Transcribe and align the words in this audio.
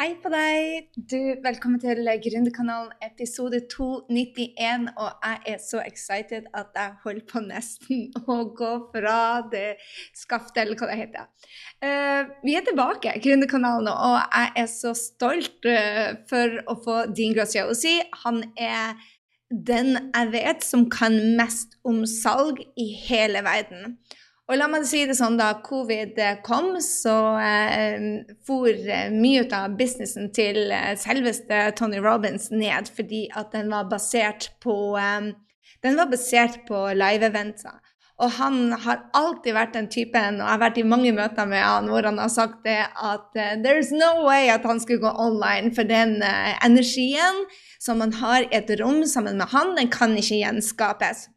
Hei 0.00 0.14
på 0.16 0.30
deg! 0.32 0.86
Du, 0.96 1.18
Velkommen 1.44 1.76
til 1.76 1.98
Gründerkanalen 2.24 2.88
episode 3.04 3.58
291. 3.68 4.86
Og 4.96 5.10
jeg 5.26 5.42
er 5.52 5.58
så 5.60 5.82
excited 5.84 6.46
at 6.56 6.70
jeg 6.72 6.94
holder 7.02 7.26
på 7.28 7.42
nesten 7.44 8.06
å 8.24 8.38
gå 8.56 8.70
fra 8.94 9.18
det 9.52 9.74
skaftet, 10.16 10.62
eller 10.62 10.80
hva 10.80 10.88
det 10.88 10.96
heter. 11.02 11.28
Uh, 11.84 12.32
vi 12.46 12.56
er 12.56 12.64
tilbake, 12.64 13.12
Gründerkanalen, 13.20 13.92
og 13.92 14.16
jeg 14.22 14.54
er 14.62 14.70
så 14.72 14.94
stolt 14.96 15.68
uh, 15.68 16.16
for 16.32 16.56
å 16.64 16.78
få 16.80 16.96
Dean 17.12 17.36
Graziosi. 17.36 17.98
Han 18.24 18.40
er 18.56 18.96
den 19.52 19.98
jeg 19.98 20.32
vet 20.32 20.64
som 20.64 20.88
kan 20.88 21.20
mest 21.36 21.76
om 21.84 22.06
salg 22.08 22.64
i 22.72 22.88
hele 23.04 23.44
verden. 23.44 23.98
Og 24.50 24.58
la 24.58 24.66
meg 24.66 24.82
si 24.88 25.04
det 25.06 25.14
sånn, 25.14 25.36
da 25.38 25.52
covid 25.62 26.16
kom, 26.42 26.72
så 26.82 27.14
eh, 27.38 28.24
for 28.42 28.66
eh, 28.66 29.12
mye 29.14 29.44
av 29.54 29.76
businessen 29.78 30.32
til 30.34 30.72
eh, 30.74 30.96
selveste 30.98 31.68
Tony 31.78 32.00
Robins 32.02 32.48
ned 32.50 32.90
fordi 32.90 33.28
at 33.38 33.54
den 33.54 33.70
var 33.70 33.86
basert 33.92 34.48
på 34.64 34.74
eh, 34.98 35.30
den 35.86 35.96
var 35.96 36.10
basert 36.10 36.64
på 36.66 36.82
live-eventer. 36.98 37.78
Og 38.20 38.34
han 38.36 38.74
har 38.82 39.06
alltid 39.16 39.54
vært 39.56 39.76
den 39.78 39.86
typen, 39.88 40.42
og 40.42 40.44
jeg 40.44 40.52
har 40.52 40.60
vært 40.60 40.80
i 40.82 40.88
mange 40.92 41.12
møter 41.16 41.46
med 41.48 41.62
han 41.64 41.86
hvor 41.88 42.04
han 42.04 42.18
har 42.20 42.28
sagt 42.34 42.66
det 42.66 42.82
at 42.84 43.30
uh, 43.38 43.54
there's 43.64 43.94
no 43.96 44.26
way 44.26 44.50
at 44.52 44.66
han 44.68 44.82
skulle 44.82 45.06
gå 45.06 45.12
online, 45.14 45.72
for 45.72 45.88
den 45.88 46.18
uh, 46.20 46.50
energien 46.66 47.46
som 47.80 48.02
man 48.02 48.12
har 48.18 48.44
i 48.44 48.58
et 48.58 48.74
rom 48.82 49.06
sammen 49.08 49.40
med 49.40 49.48
han, 49.54 49.72
den 49.78 49.88
kan 49.94 50.12
ikke 50.20 50.42
gjenskapes 50.42 51.30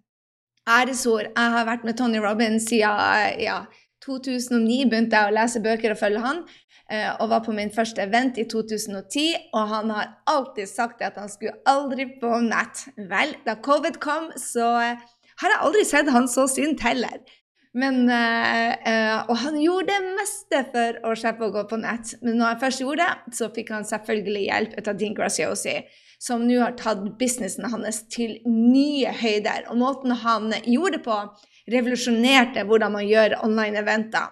æresord. 0.70 1.30
Jeg 1.32 1.56
har 1.56 1.66
vært 1.68 1.86
med 1.88 1.98
Tony 2.00 2.22
Robins 2.24 2.68
siden 2.70 3.42
ja, 3.42 3.64
2009 4.06 4.84
begynte 4.92 5.20
jeg 5.20 5.32
å 5.32 5.36
lese 5.36 5.62
bøker 5.64 5.94
og 5.94 6.00
følge 6.00 6.24
han, 6.24 6.42
eh, 6.92 7.10
og 7.20 7.30
var 7.32 7.44
på 7.46 7.56
min 7.56 7.72
første 7.74 8.04
event 8.04 8.40
i 8.40 8.48
2010. 8.50 9.52
Og 9.54 9.72
han 9.72 9.94
har 9.94 10.12
alltid 10.30 10.70
sagt 10.72 11.04
at 11.06 11.20
han 11.20 11.32
skulle 11.32 11.56
aldri 11.70 12.08
på 12.22 12.42
nett. 12.48 12.88
Vel, 12.98 13.36
da 13.48 13.58
covid 13.64 14.00
kom, 14.04 14.32
så 14.40 14.74
eh, 14.84 15.08
har 15.42 15.56
jeg 15.56 15.64
aldri 15.68 15.88
sett 15.88 16.12
han 16.14 16.30
så 16.32 16.48
sint 16.52 16.84
heller. 16.86 17.24
Men, 17.74 18.04
uh, 18.06 19.24
og 19.32 19.38
han 19.42 19.56
gjorde 19.58 19.90
det 19.90 20.12
meste 20.14 20.60
for 20.70 21.00
å 21.10 21.16
slippe 21.18 21.48
å 21.48 21.54
gå 21.56 21.64
på 21.72 21.80
nett. 21.82 22.12
Men 22.22 22.38
når 22.38 22.52
han 22.52 22.60
først 22.62 22.84
gjorde 22.84 23.08
det, 23.08 23.34
så 23.40 23.48
fikk 23.56 23.72
han 23.74 23.88
selvfølgelig 23.90 24.44
hjelp 24.44 24.76
av 24.78 25.00
Dean 25.00 25.16
Graziosi 25.18 25.80
som 26.24 26.46
nå 26.48 26.62
har 26.62 26.78
tatt 26.80 27.02
businessen 27.20 27.68
hans 27.72 28.04
til 28.14 28.38
nye 28.48 29.12
høyder. 29.20 29.68
Og 29.72 29.80
måten 29.82 30.16
han 30.24 30.54
gjorde 30.64 30.98
det 30.98 31.04
på, 31.08 31.18
revolusjonerte 31.74 32.64
hvordan 32.68 32.96
man 32.96 33.08
gjør 33.08 33.38
online-eventer. 33.44 34.32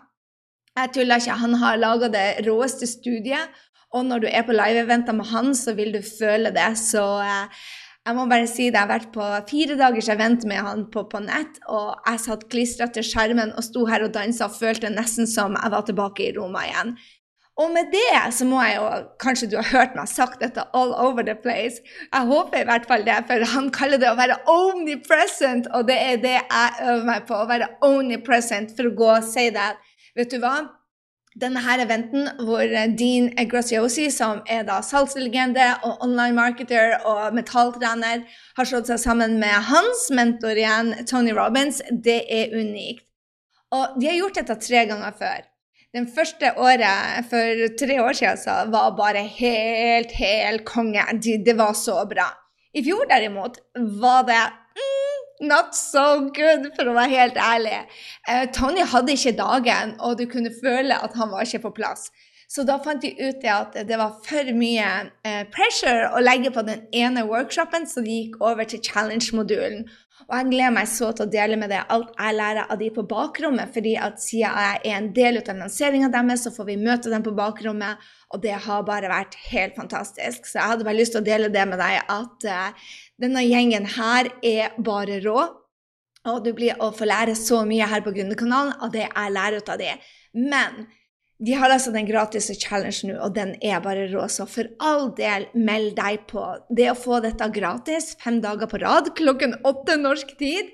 Jeg 0.80 0.94
tuller 0.96 1.20
ikke. 1.20 1.36
Han 1.42 1.58
har 1.60 1.80
laga 1.80 2.08
det 2.12 2.28
råeste 2.48 2.88
studiet, 2.88 3.52
og 3.92 4.06
når 4.08 4.24
du 4.24 4.28
er 4.32 4.46
på 4.48 4.56
live-eventer 4.56 5.16
med 5.16 5.28
han, 5.34 5.52
så 5.56 5.76
vil 5.76 5.92
du 5.92 6.00
føle 6.06 6.54
det. 6.56 6.70
Så 6.80 7.04
eh, 7.26 7.66
jeg 8.08 8.16
må 8.16 8.24
bare 8.32 8.48
si 8.48 8.70
det. 8.70 8.78
Jeg 8.78 8.86
har 8.86 8.94
vært 8.94 9.12
på 9.14 9.26
fire 9.50 9.76
dagers 9.80 10.08
event 10.14 10.46
med 10.48 10.64
han 10.64 10.86
på, 10.94 11.04
på 11.12 11.20
nett, 11.26 11.60
og 11.68 12.00
jeg 12.08 12.24
satt 12.24 12.48
klistra 12.54 12.88
til 12.88 13.04
skjermen 13.06 13.52
og 13.52 13.68
sto 13.68 13.84
her 13.90 14.08
og 14.08 14.16
dansa 14.16 14.48
og 14.48 14.56
følte 14.56 14.94
nesten 14.94 15.28
som 15.30 15.60
jeg 15.60 15.76
var 15.76 15.84
tilbake 15.90 16.30
i 16.30 16.32
Roma 16.40 16.64
igjen. 16.70 16.96
Og 17.62 17.70
med 17.76 17.92
det 17.94 18.34
så 18.34 18.46
må 18.48 18.62
jeg 18.66 18.80
jo 18.80 18.90
Kanskje 19.22 19.50
du 19.52 19.56
har 19.60 19.70
hørt 19.70 19.96
meg 19.98 20.10
sagt 20.10 20.42
dette 20.42 20.64
all 20.78 20.94
over 20.98 21.26
the 21.28 21.36
place. 21.38 21.82
Jeg 22.10 22.30
håper 22.32 22.64
i 22.64 22.68
hvert 22.70 22.88
fall 22.90 23.06
det, 23.06 23.20
for 23.30 23.48
han 23.54 23.70
kaller 23.76 24.02
det 24.02 24.10
å 24.10 24.18
være 24.18 24.40
omnipresent, 24.50 25.70
og 25.76 25.88
det 25.90 25.98
er 26.02 26.22
det 26.24 26.36
jeg 26.40 26.86
øver 26.90 27.08
meg 27.08 27.26
på. 27.30 27.38
Å 27.38 27.50
være 27.50 27.72
omnipresent 27.86 28.74
for 28.78 28.90
å 28.90 28.96
gå 28.98 29.10
og 29.20 29.28
si 29.28 29.50
det. 29.54 29.72
Vet 30.18 30.34
du 30.34 30.40
hva? 30.42 30.56
Denne 31.42 31.62
her 31.64 31.80
eventen 31.80 32.26
hvor 32.44 32.66
Dean 33.00 33.30
Graziosi, 33.52 34.10
som 34.12 34.42
er 34.52 34.66
da 34.68 34.82
salgslegende 34.84 35.70
og 35.88 36.02
online 36.04 36.36
marketer 36.36 36.98
og 37.08 37.38
metalltrener, 37.38 38.26
har 38.58 38.68
slått 38.68 38.92
seg 38.92 39.00
sammen 39.00 39.38
med 39.40 39.70
hans 39.70 40.10
mentor 40.12 40.60
igjen, 40.60 40.92
Tony 41.08 41.32
Robins, 41.38 41.80
det 41.88 42.26
er 42.28 42.52
unikt. 42.58 43.06
Og 43.72 43.96
de 44.02 44.10
har 44.10 44.20
gjort 44.20 44.42
dette 44.42 44.60
tre 44.60 44.84
ganger 44.90 45.16
før. 45.16 45.48
Den 45.92 46.08
første 46.08 46.54
året 46.56 47.26
for 47.28 47.64
tre 47.80 47.98
år 48.00 48.16
siden 48.16 48.38
så 48.40 48.54
var 48.72 48.94
bare 48.96 49.26
helt, 49.28 50.12
helt 50.16 50.64
konge. 50.66 51.04
Det 51.46 51.58
var 51.58 51.74
så 51.76 52.06
bra. 52.08 52.30
I 52.74 52.84
fjor 52.84 53.04
derimot 53.10 53.58
var 53.76 54.24
det 54.30 54.40
mm, 54.80 55.48
not 55.52 55.76
so 55.76 56.06
good, 56.32 56.70
for 56.78 56.88
å 56.88 56.96
være 56.96 57.12
helt 57.12 57.40
ærlig. 57.44 57.82
Eh, 58.24 58.46
Tony 58.56 58.86
hadde 58.88 59.18
ikke 59.18 59.36
dagen, 59.36 59.98
og 60.00 60.16
du 60.22 60.30
kunne 60.32 60.54
føle 60.64 60.96
at 60.96 61.18
han 61.20 61.34
var 61.34 61.44
ikke 61.44 61.66
på 61.68 61.74
plass. 61.82 62.08
Så 62.52 62.64
da 62.68 62.78
fant 62.84 63.04
de 63.04 63.12
ut 63.16 63.44
at 63.48 63.76
det 63.88 64.00
var 64.00 64.18
for 64.28 64.48
mye 64.56 64.88
uh, 65.24 65.44
pressure 65.56 66.10
å 66.12 66.20
legge 66.24 66.52
på 66.52 66.64
den 66.68 66.82
ene 66.92 67.24
workshopen, 67.30 67.88
så 67.88 68.04
de 68.04 68.18
gikk 68.18 68.42
over 68.44 68.68
til 68.68 68.82
challenge-modulen. 68.84 69.86
Og 70.32 70.38
jeg 70.38 70.48
gleder 70.48 70.72
meg 70.72 70.88
så 70.88 71.10
til 71.12 71.26
å 71.26 71.32
dele 71.32 71.58
med 71.60 71.74
deg 71.74 71.90
alt 71.92 72.14
jeg 72.16 72.36
lærer 72.38 72.70
av 72.72 72.78
de 72.80 72.88
på 72.96 73.04
bakrommet, 73.04 73.74
fordi 73.76 73.98
at 74.00 74.22
siden 74.24 74.56
jeg 74.64 74.78
er 74.80 74.86
en 74.96 75.10
del 75.12 75.42
av 75.42 75.58
lanseringa 75.60 76.08
deres, 76.14 76.46
så 76.46 76.54
får 76.56 76.70
vi 76.70 76.78
møte 76.80 77.12
dem 77.12 77.26
på 77.26 77.34
bakrommet, 77.36 78.00
og 78.32 78.40
det 78.46 78.54
har 78.64 78.86
bare 78.88 79.10
vært 79.12 79.36
helt 79.50 79.76
fantastisk. 79.76 80.48
Så 80.48 80.56
jeg 80.56 80.72
hadde 80.72 80.88
bare 80.88 80.96
lyst 81.02 81.18
til 81.18 81.20
å 81.20 81.28
dele 81.28 81.52
det 81.52 81.66
med 81.68 81.84
deg, 81.84 82.00
at 82.16 82.48
uh, 82.48 82.94
denne 83.20 83.44
gjengen 83.44 83.90
her 83.98 84.32
er 84.40 84.80
bare 84.80 85.20
rå. 85.26 85.44
Og 86.32 86.40
du 86.46 86.54
blir 86.56 86.80
å 86.80 86.94
få 86.96 87.10
lære 87.12 87.36
så 87.36 87.66
mye 87.68 87.92
her 87.92 88.06
på 88.06 88.16
Gründerkanalen 88.16 88.78
av 88.80 88.96
det 88.96 89.10
jeg 89.10 89.36
lærer 89.36 89.60
ut 89.60 89.74
av 89.74 89.84
de. 89.84 89.92
Men 90.38 90.86
de 91.42 91.56
har 91.58 91.74
altså 91.74 91.90
den 91.94 92.06
gratis 92.06 92.52
challenge 92.62 93.08
nå, 93.10 93.16
og 93.26 93.34
den 93.34 93.56
er 93.66 93.82
bare 93.82 94.06
rå. 94.12 94.28
Så 94.30 94.46
for 94.50 94.70
all 94.84 95.10
del, 95.18 95.48
meld 95.58 95.96
deg 95.98 96.28
på. 96.30 96.44
Det 96.70 96.92
å 96.92 96.98
få 96.98 97.18
dette 97.24 97.48
gratis 97.56 98.12
fem 98.22 98.38
dager 98.44 98.70
på 98.70 98.82
rad 98.84 99.10
klokken 99.18 99.58
åtte 99.68 99.98
norsk 99.98 100.36
tid 100.38 100.70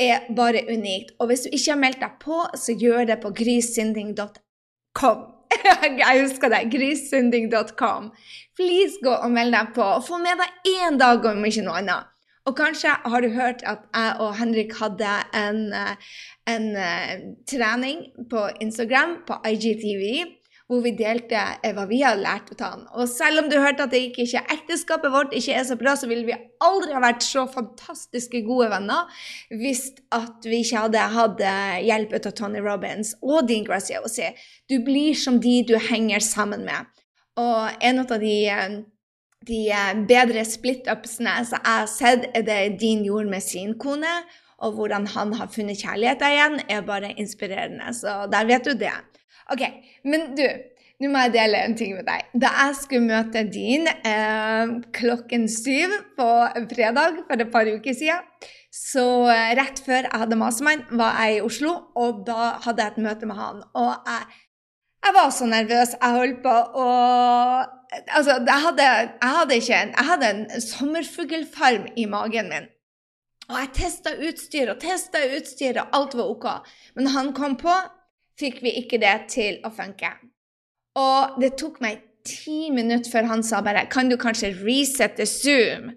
er 0.00 0.24
bare 0.36 0.64
unikt. 0.70 1.12
Og 1.20 1.30
hvis 1.30 1.44
du 1.44 1.52
ikke 1.52 1.74
har 1.74 1.82
meldt 1.84 2.02
deg 2.04 2.18
på, 2.22 2.42
så 2.56 2.76
gjør 2.80 3.10
det 3.12 3.20
på 3.22 3.34
grissynding.com. 3.42 5.24
Jeg 6.00 6.24
husker 6.24 6.52
det. 6.52 6.64
Grissynding.com. 6.72 8.10
Please 8.56 8.96
gå 9.04 9.12
og 9.12 9.32
meld 9.36 9.52
deg 9.52 9.72
på, 9.76 9.84
og 9.84 10.04
få 10.06 10.20
med 10.22 10.40
deg 10.40 10.76
én 10.78 11.00
dag, 11.00 11.28
om 11.28 11.44
ikke 11.44 11.66
noe 11.66 11.82
annet. 11.82 12.15
Og 12.46 12.54
kanskje 12.54 12.94
har 13.02 13.22
du 13.22 13.32
hørt 13.34 13.62
at 13.66 13.84
jeg 13.90 14.16
og 14.22 14.36
Henrik 14.38 14.74
hadde 14.78 15.12
en, 15.34 15.72
eh, 15.74 16.10
en 16.46 16.66
uh, 16.78 17.14
trening 17.50 18.04
på 18.30 18.48
Instagram, 18.62 19.16
på 19.26 19.40
IGTV, 19.50 20.04
hvor 20.70 20.84
vi 20.84 20.92
delte 20.94 21.40
uh, 21.64 21.72
hva 21.74 21.88
vi 21.90 21.98
hadde 22.04 22.22
lært 22.22 22.52
av 22.54 22.62
han. 22.62 22.86
Og 22.94 23.10
selv 23.10 23.42
om 23.42 23.50
du 23.50 23.58
hørte 23.58 23.88
at 23.88 23.90
det 23.90 24.04
ikke, 24.06 24.28
ikke 24.28 24.44
ekteskapet 24.54 25.10
vårt 25.10 25.34
ikke 25.34 25.58
er 25.58 25.66
så 25.66 25.78
bra, 25.80 25.96
så 25.98 26.06
ville 26.06 26.26
vi 26.28 26.38
aldri 26.62 26.94
ha 26.94 27.02
vært 27.02 27.26
så 27.26 27.48
fantastiske 27.50 28.44
gode 28.46 28.70
venner 28.70 29.10
hvis 29.50 29.88
at 30.14 30.46
vi 30.46 30.62
ikke 30.62 30.86
hadde 30.86 31.06
hatt 31.18 31.46
hjelp 31.82 32.14
av 32.20 32.30
Tony 32.30 32.62
Robins 32.62 33.16
og 33.26 33.50
Dean 33.50 33.66
Graziosi. 33.66 34.30
Du 34.70 34.78
blir 34.86 35.18
som 35.18 35.42
de 35.42 35.64
du 35.66 35.74
henger 35.90 36.22
sammen 36.22 36.62
med. 36.68 36.94
Og 37.42 37.74
en 37.82 38.06
av 38.06 38.20
de 38.22 38.36
de 39.46 39.60
bedre 40.08 40.44
split-upsene 40.46 41.36
jeg 41.42 41.60
har 41.64 41.88
sett, 41.90 42.28
er 42.34 42.46
det 42.46 42.60
Dean 42.80 43.04
gjorde 43.06 43.30
med 43.30 43.44
sin 43.44 43.76
kone. 43.78 44.14
Og 44.64 44.72
hvordan 44.78 45.04
han 45.12 45.34
har 45.36 45.50
funnet 45.52 45.82
kjærligheten 45.82 46.32
igjen, 46.32 46.60
er 46.72 46.86
bare 46.86 47.12
inspirerende. 47.20 47.92
Så 47.92 48.24
der 48.32 48.48
vet 48.48 48.64
du 48.64 48.72
det. 48.78 48.94
OK, 49.52 49.62
men 50.08 50.30
du, 50.38 50.46
nå 51.02 51.10
må 51.12 51.26
jeg 51.26 51.34
dele 51.36 51.60
en 51.60 51.76
ting 51.76 51.92
med 51.94 52.06
deg. 52.08 52.30
Da 52.32 52.50
jeg 52.62 52.78
skulle 52.80 53.10
møte 53.10 53.44
Dean 53.52 53.84
eh, 53.92 54.72
klokken 54.96 55.44
syv 55.52 55.92
på 56.16 56.28
fredag 56.72 57.20
for 57.28 57.44
et 57.44 57.52
par 57.52 57.68
uker 57.68 57.98
siden, 57.98 58.24
så 58.72 59.04
eh, 59.32 59.52
rett 59.60 59.80
før 59.84 60.08
jeg 60.08 60.22
hadde 60.22 60.40
mastermind, 60.40 60.88
var 60.96 61.20
jeg 61.20 61.36
i 61.38 61.44
Oslo, 61.44 61.74
og 61.96 62.24
da 62.26 62.56
hadde 62.64 62.82
jeg 62.82 62.96
et 62.96 63.04
møte 63.06 63.28
med 63.28 63.38
han. 63.40 63.62
Og 63.76 63.92
jeg, 63.92 64.40
jeg 65.06 65.14
var 65.14 65.30
så 65.30 65.46
nervøs. 65.46 65.94
Jeg 66.02 66.20
holdt 66.20 66.44
på 66.44 66.54
å 66.82 66.90
Altså, 68.10 68.34
jeg 68.44 68.60
hadde, 68.60 68.84
jeg 68.84 69.30
hadde, 69.32 69.56
ikke 69.56 69.76
en, 69.78 69.92
jeg 69.94 70.06
hadde 70.08 70.30
en 70.34 70.60
sommerfuglfarm 70.60 71.84
i 71.96 72.04
magen 72.10 72.48
min. 72.50 72.66
Og 73.46 73.54
jeg 73.60 73.70
testa 73.78 74.12
utstyr 74.26 74.72
og 74.72 74.80
testa 74.82 75.22
utstyr, 75.36 75.78
og 75.80 75.94
alt 75.96 76.16
var 76.18 76.32
OK. 76.32 76.46
Men 76.98 77.12
han 77.14 77.30
kom 77.36 77.54
på, 77.60 77.72
fikk 78.40 78.58
vi 78.66 78.74
ikke 78.82 78.98
det 79.00 79.14
til 79.32 79.62
å 79.64 79.70
funke. 79.72 80.10
Og 80.98 81.38
det 81.40 81.54
tok 81.62 81.78
meg 81.84 82.02
ti 82.26 82.72
minutter 82.74 83.10
før 83.12 83.30
han 83.30 83.46
sa 83.46 83.62
bare 83.64 83.86
Kan 83.92 84.10
du 84.10 84.18
kanskje 84.18 84.50
resette 84.58 85.28
Zoom? 85.30 85.92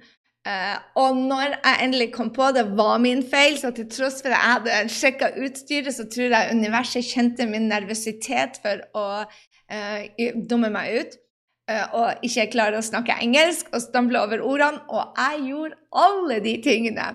Uh, 0.47 0.77
og 0.95 1.17
når 1.19 1.57
jeg 1.57 1.79
endelig 1.83 2.09
kom 2.15 2.29
på 2.33 2.47
det 2.55 2.63
var 2.77 2.97
min 3.03 3.21
feil, 3.27 3.57
så 3.59 3.73
til 3.75 3.89
tross 3.91 4.21
for 4.23 4.31
at 4.31 4.37
jeg 4.39 4.53
hadde 4.55 4.93
sjekka 4.95 5.31
utstyret, 5.43 5.91
så 5.93 6.05
tror 6.09 6.31
jeg 6.31 6.55
universet 6.55 7.05
kjente 7.05 7.47
min 7.49 7.67
nervøsitet 7.69 8.61
for 8.63 8.85
å 8.97 9.07
uh, 9.27 10.29
dumme 10.49 10.71
meg 10.73 11.01
ut. 11.01 11.17
Uh, 11.69 11.85
og 11.99 12.23
ikke 12.25 12.47
klare 12.55 12.79
å 12.79 12.85
snakke 12.85 13.19
engelsk 13.21 13.67
og 13.75 13.83
stamble 13.83 14.21
over 14.23 14.41
ordene. 14.41 14.81
Og 14.89 15.19
jeg 15.19 15.43
gjorde 15.51 15.81
alle 16.07 16.39
de 16.47 16.55
tingene. 16.65 17.11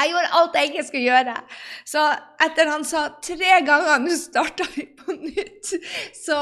Jeg 0.00 0.12
gjorde 0.12 0.34
alt 0.38 0.58
jeg 0.58 0.70
ikke 0.70 0.84
skulle 0.88 1.08
gjøre. 1.10 1.38
Så 1.88 2.04
etter 2.46 2.70
han 2.72 2.84
sa 2.88 3.08
tre 3.22 3.58
ganger 3.66 4.00
'nå 4.02 4.18
starta 4.18 4.66
vi 4.74 4.86
på 4.98 5.16
nytt', 5.18 5.74
så 6.16 6.38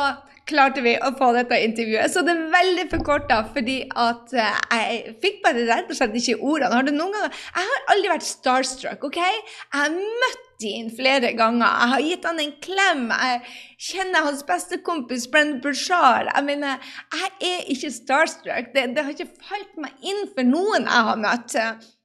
klarte 0.50 0.82
vi 0.84 0.96
å 0.98 1.10
få 1.18 1.30
dette 1.36 1.58
intervjuet. 1.64 2.12
Så 2.12 2.22
det 2.26 2.34
er 2.34 2.52
veldig 2.54 2.86
forkorta, 2.92 3.40
fordi 3.54 3.78
at 3.88 4.34
eh, 4.34 4.60
jeg 4.74 5.16
fikk 5.22 5.42
bare 5.44 5.66
rett 5.68 5.90
og 5.90 5.98
slett 5.98 6.16
ikke 6.20 6.38
ordene. 6.40 6.74
Har 6.74 6.86
du 6.86 6.92
noen 6.94 7.14
ganger 7.14 7.34
Jeg 7.34 7.68
har 7.70 7.90
aldri 7.94 8.12
vært 8.12 8.28
starstruck, 8.28 9.04
OK? 9.10 9.18
Jeg 9.20 9.42
har 9.76 9.98
møtt 9.98 10.46
Dean 10.60 10.90
flere 10.92 11.32
ganger. 11.38 11.68
Jeg 11.68 11.92
har 11.94 12.02
gitt 12.06 12.26
han 12.28 12.42
en 12.42 12.56
klem. 12.64 13.06
Jeg 13.10 13.38
kjenner 13.90 14.26
hans 14.26 14.42
bestekompis 14.48 15.28
Brendan 15.32 15.62
Bushar. 15.64 16.28
Jeg 16.34 16.48
mener, 16.48 16.92
jeg 17.14 17.52
er 17.52 17.70
ikke 17.72 17.94
starstruck. 17.94 18.74
Det, 18.74 18.90
det 18.96 19.06
har 19.06 19.16
ikke 19.16 19.32
falt 19.48 19.80
meg 19.80 20.10
inn 20.12 20.26
for 20.34 20.46
noen 20.46 20.84
jeg 20.84 21.08
har 21.10 21.24
møtt. 21.24 21.56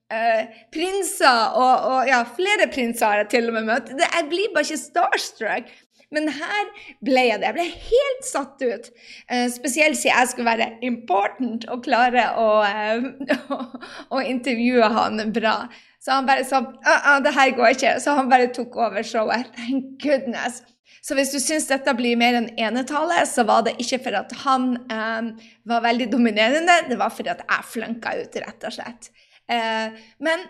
Uh, 0.06 0.46
prinser 0.70 1.56
og, 1.58 1.86
og, 1.90 2.00
ja, 2.06 2.20
flere 2.38 2.68
prinser 2.70 3.10
har 3.10 3.24
jeg 3.24 3.32
til 3.34 3.50
og 3.50 3.58
med 3.58 3.72
møtt. 3.72 3.90
Det, 3.98 4.06
jeg 4.06 4.30
blir 4.30 4.54
bare 4.54 4.68
ikke 4.68 4.84
starstruck. 4.84 5.74
Men 6.14 6.30
her 6.32 6.68
ble 7.04 7.24
jeg 7.28 7.42
det. 7.42 7.50
Jeg 7.50 7.56
ble 7.58 7.66
helt 7.90 8.28
satt 8.28 8.62
ut. 8.62 8.92
Eh, 9.26 9.48
spesielt 9.52 9.98
siden 10.00 10.14
jeg 10.14 10.32
skulle 10.32 10.52
være 10.52 10.68
important 10.86 11.66
og 11.74 11.82
klare 11.88 12.28
å, 12.40 12.50
eh, 12.68 13.50
å 14.16 14.22
intervjue 14.22 14.92
han 14.96 15.26
bra. 15.36 15.58
Så 16.00 16.14
han 16.14 16.30
bare 16.30 16.46
sa 16.46 16.62
uh, 16.62 17.18
det 17.26 17.34
her 17.34 17.56
går 17.58 17.74
ikke. 17.74 17.98
Så 18.04 18.14
han 18.20 18.30
bare 18.32 18.52
tok 18.54 18.78
over 18.78 19.04
showet. 19.04 19.50
Thank 19.58 19.98
goodness. 20.04 20.62
Så 21.06 21.18
hvis 21.18 21.34
du 21.34 21.40
syns 21.42 21.68
dette 21.70 21.94
blir 21.98 22.18
mer 22.18 22.38
enn 22.38 22.48
enetale, 22.58 23.20
så 23.30 23.44
var 23.46 23.66
det 23.66 23.76
ikke 23.82 24.00
for 24.08 24.18
at 24.18 24.32
han 24.42 24.72
um, 24.90 25.28
var 25.70 25.84
veldig 25.86 26.08
dominerende, 26.14 26.80
det 26.90 26.98
var 26.98 27.14
fordi 27.14 27.30
at 27.34 27.44
jeg 27.46 27.68
flunka 27.76 28.14
ut, 28.18 28.38
rett 28.42 28.66
og 28.66 28.74
slett. 28.74 29.12
Uh, 29.52 29.96
men 30.24 30.46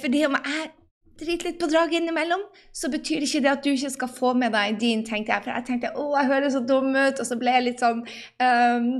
fordi 0.00 0.24
om 0.26 0.36
jeg 0.38 0.70
driter 1.20 1.50
litt 1.50 1.60
på 1.60 1.68
draget 1.70 2.00
innimellom, 2.00 2.42
så 2.74 2.90
betyr 2.92 3.24
ikke 3.24 3.42
det 3.44 3.52
at 3.52 3.64
du 3.64 3.70
ikke 3.72 3.92
skal 3.94 4.10
få 4.12 4.32
med 4.36 4.52
deg 4.56 4.80
din, 4.80 5.04
tenkte 5.06 5.32
jeg. 5.32 5.44
For 5.44 5.54
jeg 5.54 5.68
tenkte 5.68 5.94
å, 5.96 6.08
jeg 6.18 6.32
høres 6.32 6.56
så 6.56 6.64
dum 6.66 6.90
ut, 6.92 7.20
og 7.20 7.28
så 7.28 7.38
ble 7.40 7.54
jeg 7.56 7.68
litt 7.70 7.84
sånn 7.84 8.02
um, 8.04 8.90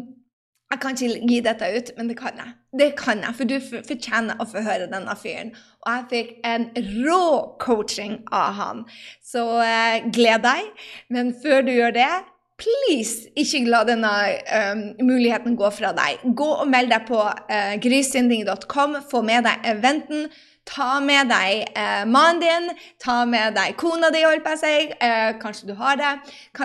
jeg 0.67 0.81
kan 0.83 0.97
ikke 0.97 1.27
gi 1.31 1.37
dette 1.47 1.67
ut, 1.77 1.91
men 1.97 2.09
det 2.11 2.17
kan 2.19 2.41
jeg. 2.41 2.55
Det 2.77 2.89
kan 2.99 3.21
jeg, 3.23 3.35
For 3.39 3.49
du 3.49 3.57
fortjener 3.63 4.41
å 4.43 4.47
få 4.51 4.65
høre 4.67 4.89
denne 4.91 5.15
fyren. 5.19 5.53
Og 5.87 5.93
jeg 5.93 6.07
fikk 6.11 6.33
en 6.49 6.67
rå 7.07 7.27
coaching 7.63 8.17
av 8.35 8.57
han. 8.59 8.83
Så 9.23 9.45
eh, 9.63 10.09
gled 10.11 10.43
deg. 10.43 10.73
Men 11.15 11.31
før 11.43 11.63
du 11.69 11.71
gjør 11.71 11.95
det, 11.95 12.11
please 12.61 13.29
ikke 13.37 13.65
la 13.69 13.85
denne 13.87 14.11
um, 14.49 14.83
muligheten 15.05 15.57
gå 15.59 15.71
fra 15.75 15.93
deg. 15.97 16.25
Gå 16.37 16.51
og 16.63 16.69
meld 16.73 16.93
deg 16.93 17.07
på 17.09 17.21
uh, 17.21 17.73
grisinding.com. 17.83 19.01
Få 19.11 19.23
med 19.27 19.45
deg 19.49 19.67
eventen. 19.77 20.29
Ta 20.67 20.97
med 20.99 21.29
deg 21.31 21.69
uh, 21.79 22.03
mannen 22.11 22.41
din, 22.43 22.65
ta 22.99 23.21
med 23.29 23.55
deg 23.55 23.77
kona 23.79 24.09
di, 24.11 24.25
holdt 24.27 24.43
på 24.43 24.55
å. 24.57 24.71
Eh, 25.07 25.29
kanskje 25.39 25.69
du 25.69 25.75
har 25.79 25.99
det. 26.01 26.11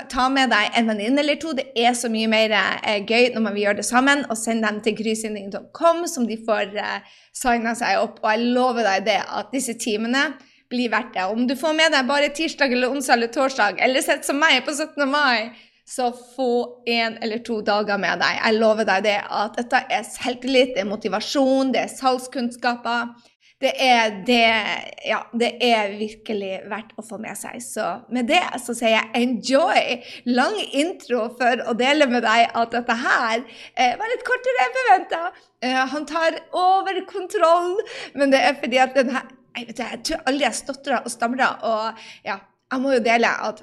Ta 0.10 0.26
med 0.34 0.50
deg 0.50 0.80
en 0.80 0.90
venninne 0.90 1.22
eller 1.22 1.38
to. 1.42 1.54
Det 1.54 1.68
er 1.78 1.94
så 1.98 2.10
mye 2.10 2.30
mer 2.32 2.56
eh, 2.56 3.04
gøy 3.06 3.36
når 3.36 3.46
man 3.46 3.54
vil 3.54 3.68
gjøre 3.68 3.82
det 3.84 3.86
sammen. 3.86 4.24
Og 4.32 4.40
send 4.40 4.66
dem 4.66 4.80
til 4.82 4.98
grysynding.com, 4.98 6.08
som 6.10 6.26
de 6.26 6.40
får 6.48 6.74
uh, 6.82 7.20
signa 7.38 7.76
seg 7.78 8.02
opp. 8.02 8.18
Og 8.24 8.32
jeg 8.32 8.56
lover 8.58 8.90
deg 8.90 9.06
det 9.12 9.20
at 9.22 9.54
disse 9.54 9.78
timene 9.78 10.32
blir 10.72 10.90
verdt 10.90 11.14
det. 11.14 11.28
Om 11.30 11.46
du 11.46 11.54
får 11.60 11.78
med 11.78 11.94
deg 11.94 12.10
bare 12.10 12.32
tirsdag 12.34 12.74
eller 12.74 12.96
onsdag 12.96 13.20
eller 13.20 13.36
torsdag, 13.36 13.84
eller 13.86 14.02
sett 14.02 14.26
som 14.26 14.40
meg 14.42 14.64
på 14.66 14.74
17. 14.74 15.04
mai, 15.06 15.52
så 15.88 16.12
få 16.36 16.52
en 16.90 17.18
eller 17.22 17.42
to 17.46 17.60
dager 17.66 18.00
med 18.02 18.22
deg. 18.22 18.38
Jeg 18.40 18.60
lover 18.60 18.88
deg 18.88 19.04
det 19.10 19.18
at 19.22 19.58
dette 19.60 19.84
er 19.90 20.08
selvtillit, 20.08 20.76
det 20.76 20.86
er 20.86 20.92
motivasjon, 20.92 21.74
det 21.76 21.86
er 21.86 21.94
salgskunnskaper 21.94 23.12
det 23.62 23.72
er, 23.78 24.16
det, 24.26 24.46
ja, 25.06 25.20
det 25.38 25.50
er 25.62 25.92
virkelig 26.00 26.54
verdt 26.70 26.96
å 26.98 27.04
få 27.06 27.20
med 27.22 27.38
seg. 27.38 27.60
Så 27.62 27.86
med 28.14 28.26
det 28.32 28.42
så 28.64 28.74
sier 28.78 28.96
jeg 28.96 29.12
enjoy! 29.20 30.00
Lang 30.34 30.58
intro 30.78 31.28
for 31.38 31.62
å 31.70 31.76
dele 31.78 32.08
med 32.10 32.26
deg 32.26 32.48
at 32.58 32.74
dette 32.74 32.96
her 33.04 33.44
eh, 33.76 33.94
var 34.00 34.10
litt 34.10 34.26
kortere 34.26 34.66
enn 34.66 34.78
forventa. 34.80 35.22
Eh, 35.62 35.82
han 35.94 36.08
tar 36.10 36.40
over 36.58 37.04
kontroll, 37.10 37.76
men 38.18 38.34
det 38.34 38.42
er 38.48 38.58
fordi 38.64 38.82
at 38.82 38.98
den 38.98 39.14
her 39.14 39.30
jeg, 39.52 39.68
vet, 39.68 39.80
jeg 39.84 40.04
tror 40.08 40.22
aldri 40.32 40.46
jeg 40.46 40.58
stotrer 40.62 41.02
og 41.04 41.12
stammer, 41.12 41.42
Og 41.68 42.04
ja, 42.26 42.38
jeg 42.72 42.82
må 42.82 42.96
jo 42.96 43.04
dele 43.04 43.30
at 43.50 43.62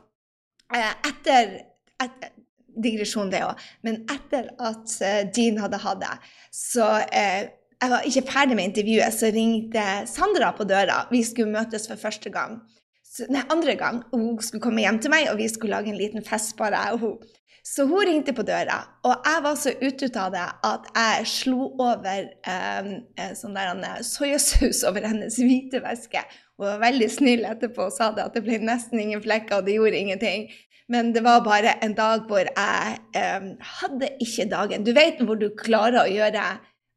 eh, 0.77 0.93
etter, 1.11 1.55
etter 2.03 2.35
digresjon 2.79 3.31
det 3.33 3.43
òg. 3.43 3.61
Men 3.87 4.03
etter 4.13 4.53
at 4.63 4.99
Jean 5.01 5.33
Dean 5.35 5.63
hadde 5.65 5.81
hatt 5.83 6.03
det, 6.03 6.17
så 6.55 6.91
eh, 7.11 7.49
jeg 7.79 7.93
var 7.93 8.07
ikke 8.07 8.27
ferdig 8.27 8.59
med 8.59 8.71
intervjuet, 8.71 9.15
så 9.15 9.31
ringte 9.35 9.87
Sandra 10.11 10.51
på 10.57 10.67
døra. 10.67 11.05
Vi 11.13 11.23
skulle 11.27 11.55
møtes 11.55 11.87
for 11.91 12.01
første 12.01 12.31
gang. 12.35 12.61
Så, 13.07 13.27
nei, 13.33 13.45
andre 13.51 13.75
gang. 13.79 14.03
Hun 14.13 14.39
skulle 14.43 14.63
komme 14.63 14.83
hjem 14.83 14.99
til 15.03 15.15
meg, 15.15 15.29
og 15.31 15.39
vi 15.39 15.49
skulle 15.51 15.77
lage 15.77 15.93
en 15.93 15.99
liten 15.99 16.25
fest, 16.27 16.57
bare 16.59 16.83
jeg 16.83 16.97
og 16.97 17.05
hun. 17.05 17.35
Så 17.69 17.85
hun 17.85 18.07
ringte 18.07 18.33
på 18.33 18.45
døra, 18.49 18.79
og 19.05 19.27
jeg 19.27 19.41
var 19.45 19.57
så 19.61 19.73
ute 19.83 20.09
av 20.17 20.31
det 20.33 20.45
at 20.65 20.87
jeg 20.95 21.27
slo 21.29 21.67
over 21.77 22.29
eh, 22.49 23.33
sånn 23.37 23.59
der 23.59 23.83
soyasaus 24.07 24.81
over 24.89 25.05
hennes 25.05 25.37
hvite 25.37 25.83
væske. 25.85 26.23
Hun 26.57 26.71
var 26.71 26.81
veldig 26.87 27.11
snill 27.13 27.45
etterpå 27.45 27.91
og 27.91 27.93
sa 27.93 28.09
det 28.17 28.25
at 28.25 28.39
det 28.39 28.45
ble 28.47 28.57
nesten 28.65 29.03
ingen 29.03 29.21
flekker, 29.23 29.61
og 29.61 29.69
det 29.69 29.77
gjorde 29.77 30.01
ingenting. 30.01 30.49
Men 30.89 31.13
det 31.13 31.23
var 31.25 31.45
bare 31.45 31.77
en 31.85 31.95
dag 31.97 32.25
hvor 32.29 32.49
jeg 32.49 32.99
um, 33.13 33.49
hadde 33.81 34.09
ikke 34.25 34.49
dagen. 34.49 34.87
Du 34.87 34.95
vet 34.97 35.21
hvor 35.21 35.37
du 35.37 35.51
klarer 35.59 36.01
å 36.03 36.11
gjøre 36.11 36.45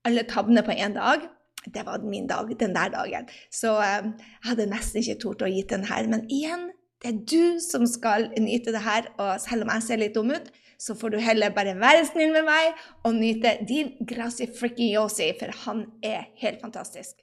alle 0.08 0.24
tabbene 0.30 0.64
på 0.66 0.76
én 0.76 0.96
dag. 0.96 1.26
Det 1.66 1.84
var 1.86 2.02
min 2.08 2.28
dag 2.30 2.50
den 2.60 2.74
der 2.74 2.90
dagen. 2.90 3.28
Så 3.54 3.76
eh, 3.84 4.08
jeg 4.08 4.48
hadde 4.48 4.70
nesten 4.72 5.04
ikke 5.04 5.20
tort 5.22 5.44
å 5.46 5.50
gi 5.52 5.62
den 5.70 5.84
her. 5.86 6.08
Men 6.10 6.24
igjen, 6.32 6.72
det 7.04 7.12
er 7.12 7.20
du 7.30 7.60
som 7.62 7.86
skal 7.90 8.32
nyte 8.42 8.74
det 8.74 8.82
her. 8.82 9.12
Og 9.22 9.36
selv 9.44 9.68
om 9.68 9.74
jeg 9.76 9.86
ser 9.86 10.02
litt 10.02 10.16
dum 10.18 10.32
ut, 10.34 10.50
så 10.82 10.96
får 10.98 11.14
du 11.14 11.20
heller 11.22 11.54
bare 11.54 11.76
være 11.78 12.08
snill 12.10 12.34
med 12.34 12.48
meg 12.48 12.80
og 13.06 13.14
nyte 13.20 13.60
din 13.70 13.94
Grazi 14.10 14.48
Frikki 14.50 14.90
Yosi, 14.96 15.30
for 15.38 15.54
han 15.68 15.86
er 16.02 16.32
helt 16.42 16.64
fantastisk. 16.64 17.20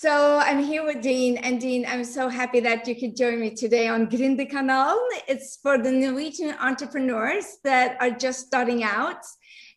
So 0.00 0.38
I'm 0.38 0.62
here 0.62 0.84
with 0.84 1.02
Dean, 1.02 1.38
and 1.38 1.60
Dean, 1.60 1.84
I'm 1.84 2.04
so 2.04 2.28
happy 2.28 2.60
that 2.60 2.86
you 2.86 2.94
could 2.94 3.16
join 3.16 3.40
me 3.40 3.50
today 3.50 3.88
on 3.88 4.06
Grindekanal. 4.06 4.96
It's 5.26 5.58
for 5.60 5.76
the 5.76 5.90
Norwegian 5.90 6.54
entrepreneurs 6.60 7.58
that 7.64 8.00
are 8.00 8.12
just 8.12 8.46
starting 8.46 8.84
out. 8.84 9.24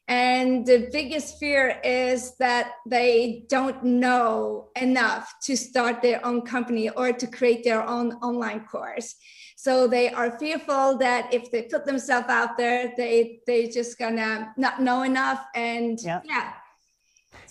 And 0.07 0.63
the 0.63 0.89
biggest 0.91 1.39
fear 1.39 1.81
is 1.83 2.37
that 2.37 2.73
they 2.85 3.45
don't 3.49 3.83
know 3.83 4.69
enough 4.79 5.33
to 5.45 5.57
start 5.57 6.03
their 6.03 6.23
own 6.23 6.43
company 6.43 6.91
or 6.91 7.13
to 7.13 7.25
create 7.25 7.63
their 7.63 7.81
own 7.81 8.11
online 8.21 8.65
course. 8.65 9.15
So 9.55 9.87
they 9.87 10.11
are 10.11 10.37
fearful 10.37 10.99
that 10.99 11.33
if 11.33 11.49
they 11.49 11.63
put 11.63 11.85
themselves 11.85 12.29
out 12.29 12.59
there, 12.59 12.93
they 12.95 13.39
they 13.47 13.69
just 13.69 13.97
gonna 13.97 14.53
not 14.55 14.83
know 14.83 15.01
enough. 15.01 15.43
And 15.55 15.97
yeah. 15.99 16.21
yeah. 16.25 16.53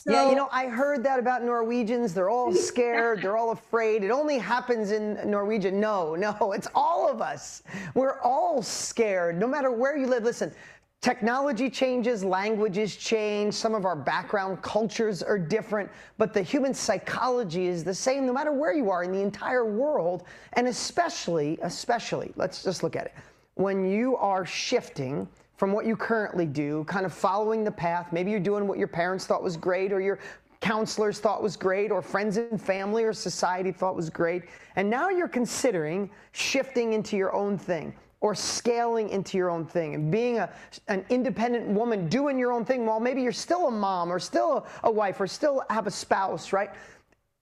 So, 0.01 0.13
yeah, 0.13 0.31
you 0.31 0.35
know, 0.35 0.49
I 0.51 0.67
heard 0.67 1.05
that 1.05 1.19
about 1.19 1.43
Norwegians. 1.43 2.15
They're 2.15 2.31
all 2.31 2.53
scared. 2.71 3.21
they're 3.21 3.37
all 3.37 3.51
afraid. 3.51 4.03
It 4.03 4.11
only 4.11 4.39
happens 4.39 4.93
in 4.93 5.19
Norwegian. 5.31 5.79
No, 5.79 6.15
no, 6.15 6.53
it's 6.53 6.69
all 6.75 7.07
of 7.07 7.21
us. 7.21 7.63
We're 7.95 8.19
all 8.21 8.63
scared, 8.63 9.39
no 9.39 9.47
matter 9.47 9.71
where 9.71 9.99
you 9.99 10.07
live. 10.07 10.23
Listen, 10.23 10.53
Technology 11.01 11.71
changes, 11.71 12.23
languages 12.23 12.95
change, 12.95 13.55
some 13.55 13.75
of 13.75 13.87
our 13.87 13.97
background 13.97 14.61
cultures 14.61 15.23
are 15.23 15.39
different, 15.39 15.91
but 16.19 16.35
the 16.35 16.43
human 16.43 16.75
psychology 16.75 17.69
is 17.69 17.83
the 17.83 17.95
same 17.95 18.27
no 18.27 18.35
matter 18.35 18.53
where 18.53 18.75
you 18.75 18.91
are 18.91 19.03
in 19.03 19.11
the 19.11 19.23
entire 19.23 19.65
world, 19.65 20.25
and 20.55 20.69
especially, 20.69 21.59
especially, 21.63 22.33
let's 22.37 22.63
just 22.63 22.83
look 22.83 22.97
at 22.97 23.07
it. 23.07 23.15
When 23.55 23.91
you 23.91 24.15
are 24.17 24.45
shifting 24.45 25.27
from 25.61 25.73
what 25.73 25.85
you 25.85 25.95
currently 25.95 26.47
do, 26.47 26.85
kind 26.85 27.05
of 27.05 27.13
following 27.13 27.65
the 27.65 27.71
path, 27.71 28.15
maybe 28.15 28.31
you're 28.31 28.41
doing 28.41 28.67
what 28.67 28.79
your 28.79 28.89
parents 28.89 29.27
thought 29.27 29.43
was 29.43 29.59
great 29.59 29.93
or 29.93 30.01
your 30.01 30.19
counselors 30.63 31.19
thought 31.19 31.43
was 31.43 31.55
great 31.55 31.91
or 31.91 32.01
friends 32.01 32.39
and 32.39 32.59
family 32.59 33.05
or 33.05 33.13
society 33.13 33.71
thought 33.71 33.95
was 33.95 34.09
great, 34.09 34.45
and 34.77 34.89
now 34.89 35.11
you're 35.11 35.29
considering 35.29 36.09
shifting 36.33 36.95
into 36.95 37.15
your 37.15 37.35
own 37.35 37.59
thing 37.59 37.95
or 38.23 38.35
scaling 38.35 39.11
into 39.11 39.37
your 39.37 39.51
own 39.51 39.67
thing 39.67 39.95
and 39.95 40.11
being 40.11 40.39
a, 40.39 40.49
an 40.89 41.05
independent 41.11 41.67
woman 41.67 42.09
doing 42.09 42.39
your 42.39 42.53
own 42.53 42.65
thing 42.65 42.87
while 42.87 42.99
maybe 42.99 43.21
you're 43.21 43.31
still 43.31 43.69
a 43.69 43.71
mom 43.71 44.11
or 44.11 44.19
still 44.19 44.67
a, 44.83 44.89
a 44.89 44.91
wife 44.91 45.21
or 45.21 45.27
still 45.27 45.63
have 45.69 45.87
a 45.87 45.91
spouse, 45.91 46.55
right? 46.55 46.71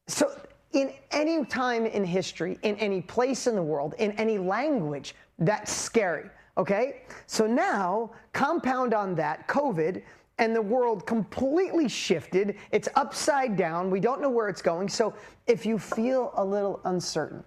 So, 0.09 0.29
in 0.73 0.93
any 1.13 1.45
time 1.45 1.87
in 1.87 2.03
history, 2.03 2.59
in 2.63 2.75
any 2.79 3.01
place 3.01 3.47
in 3.47 3.55
the 3.55 3.63
world, 3.63 3.95
in 4.01 4.11
any 4.13 4.39
language, 4.39 5.15
that's 5.39 5.71
scary, 5.71 6.29
okay? 6.59 7.03
So 7.27 7.47
now, 7.47 8.11
compound 8.33 8.93
on 8.93 9.15
that 9.15 9.49
COVID, 9.49 10.03
and 10.39 10.55
the 10.55 10.63
world 10.63 11.07
completely 11.07 11.89
shifted. 11.89 12.57
It's 12.71 12.89
upside 12.95 13.57
down. 13.57 13.91
We 13.91 14.01
don't 14.01 14.21
know 14.21 14.31
where 14.31 14.49
it's 14.49 14.63
going. 14.63 14.89
So, 14.89 15.15
if 15.47 15.67
you 15.67 15.79
feel 15.79 16.33
a 16.37 16.45
little 16.45 16.81
uncertain, 16.85 17.43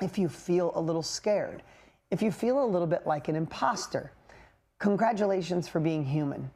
if 0.00 0.18
you 0.18 0.28
feel 0.28 0.72
a 0.74 0.80
little 0.80 1.02
scared, 1.02 1.62
if 2.10 2.22
you 2.22 2.32
feel 2.32 2.64
a 2.64 2.66
little 2.66 2.86
bit 2.86 3.06
like 3.06 3.28
an 3.28 3.36
imposter, 3.36 4.12
congratulations 4.78 5.68
for 5.68 5.78
being 5.78 6.04
human. 6.04 6.50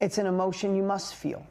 It's 0.00 0.18
an 0.18 0.26
emotion 0.26 0.74
you 0.74 0.82
must 0.82 1.14
feel. 1.14 1.46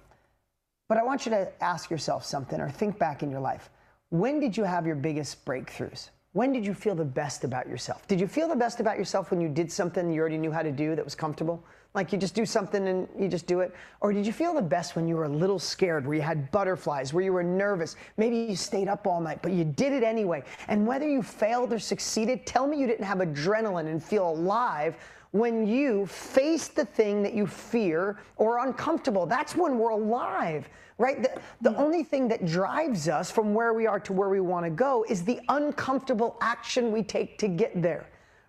But 0.88 0.98
I 0.98 1.04
want 1.04 1.26
you 1.26 1.32
to 1.32 1.52
ask 1.62 1.92
yourself 1.92 2.26
something 2.26 2.60
or 2.60 2.70
think 2.70 2.98
back 2.98 3.22
in 3.22 3.30
your 3.30 3.42
life. 3.42 3.70
When 4.10 4.40
did 4.40 4.56
you 4.56 4.64
have 4.64 4.88
your 4.88 4.96
biggest 4.96 5.46
breakthroughs? 5.46 6.10
When 6.38 6.53
did 6.53 6.63
you 6.63 6.75
feel 6.75 6.94
the 6.94 7.03
best 7.03 7.44
about 7.44 7.67
yourself? 7.67 8.08
Did 8.08 8.20
you 8.20 8.27
feel 8.27 8.48
the 8.48 8.56
best 8.56 8.79
about 8.79 9.00
yourself 9.00 9.32
when 9.32 9.41
you 9.41 9.50
did 9.50 9.72
something 9.72 10.13
you 10.13 10.22
already 10.22 10.38
knew 10.38 10.51
how 10.51 10.62
to 10.62 10.72
do 10.72 10.96
that 10.96 11.03
was 11.03 11.15
comfortable? 11.15 11.63
Like 11.96 12.12
you 12.12 12.20
just 12.20 12.36
do 12.36 12.46
something 12.46 12.88
and 12.88 13.08
you 13.20 13.27
just 13.27 13.48
do 13.48 13.62
it? 13.62 13.74
Or 14.01 14.13
did 14.13 14.24
you 14.24 14.32
feel 14.32 14.53
the 14.53 14.62
best 14.62 14.96
when 14.96 15.08
you 15.08 15.15
were 15.15 15.24
a 15.24 15.29
little 15.29 15.58
scared, 15.58 16.06
where 16.06 16.15
you 16.15 16.22
had 16.22 16.51
butterflies, 16.51 17.12
where 17.12 17.24
you 17.24 17.34
were 17.34 17.41
nervous? 17.41 17.96
Maybe 18.17 18.38
you 18.38 18.56
stayed 18.56 18.88
up 18.88 19.08
all 19.08 19.20
night, 19.20 19.39
but 19.41 19.51
you 19.51 19.63
did 19.63 19.94
it 19.94 20.03
anyway. 20.03 20.44
And 20.67 20.86
whether 20.86 21.10
you 21.10 21.24
failed 21.24 21.74
or 21.74 21.79
succeeded, 21.79 22.46
tell 22.46 22.67
me 22.67 22.79
you 22.79 22.86
didn't 22.86 23.06
have 23.06 23.17
adrenaline 23.17 23.88
and 23.88 24.03
feel 24.03 24.29
alive 24.29 24.96
when 25.31 25.67
you 25.67 26.05
face 26.05 26.67
the 26.67 26.86
thing 26.86 27.22
that 27.24 27.34
you 27.34 27.48
fear 27.48 28.17
or 28.38 28.65
uncomfortable. 28.65 29.25
That's 29.25 29.55
when 29.55 29.77
we're 29.77 29.91
alive, 29.91 30.69
right? 30.98 31.22
The, 31.22 31.39
the 31.62 31.72
yeah. 31.72 31.77
only 31.77 32.03
thing 32.03 32.27
that 32.29 32.46
drives 32.46 33.07
us 33.07 33.29
from 33.29 33.53
where 33.53 33.74
we 33.74 33.88
are 33.88 34.00
to 34.01 34.13
where 34.13 34.29
we 34.29 34.39
want 34.39 34.65
to 34.65 34.69
go 34.69 35.05
is 35.10 35.24
the 35.24 35.39
uncomfortable 35.50 36.38
action 36.41 36.91
we 36.91 37.03
take 37.03 37.38
to 37.39 37.48
get 37.48 37.81
there 37.81 38.07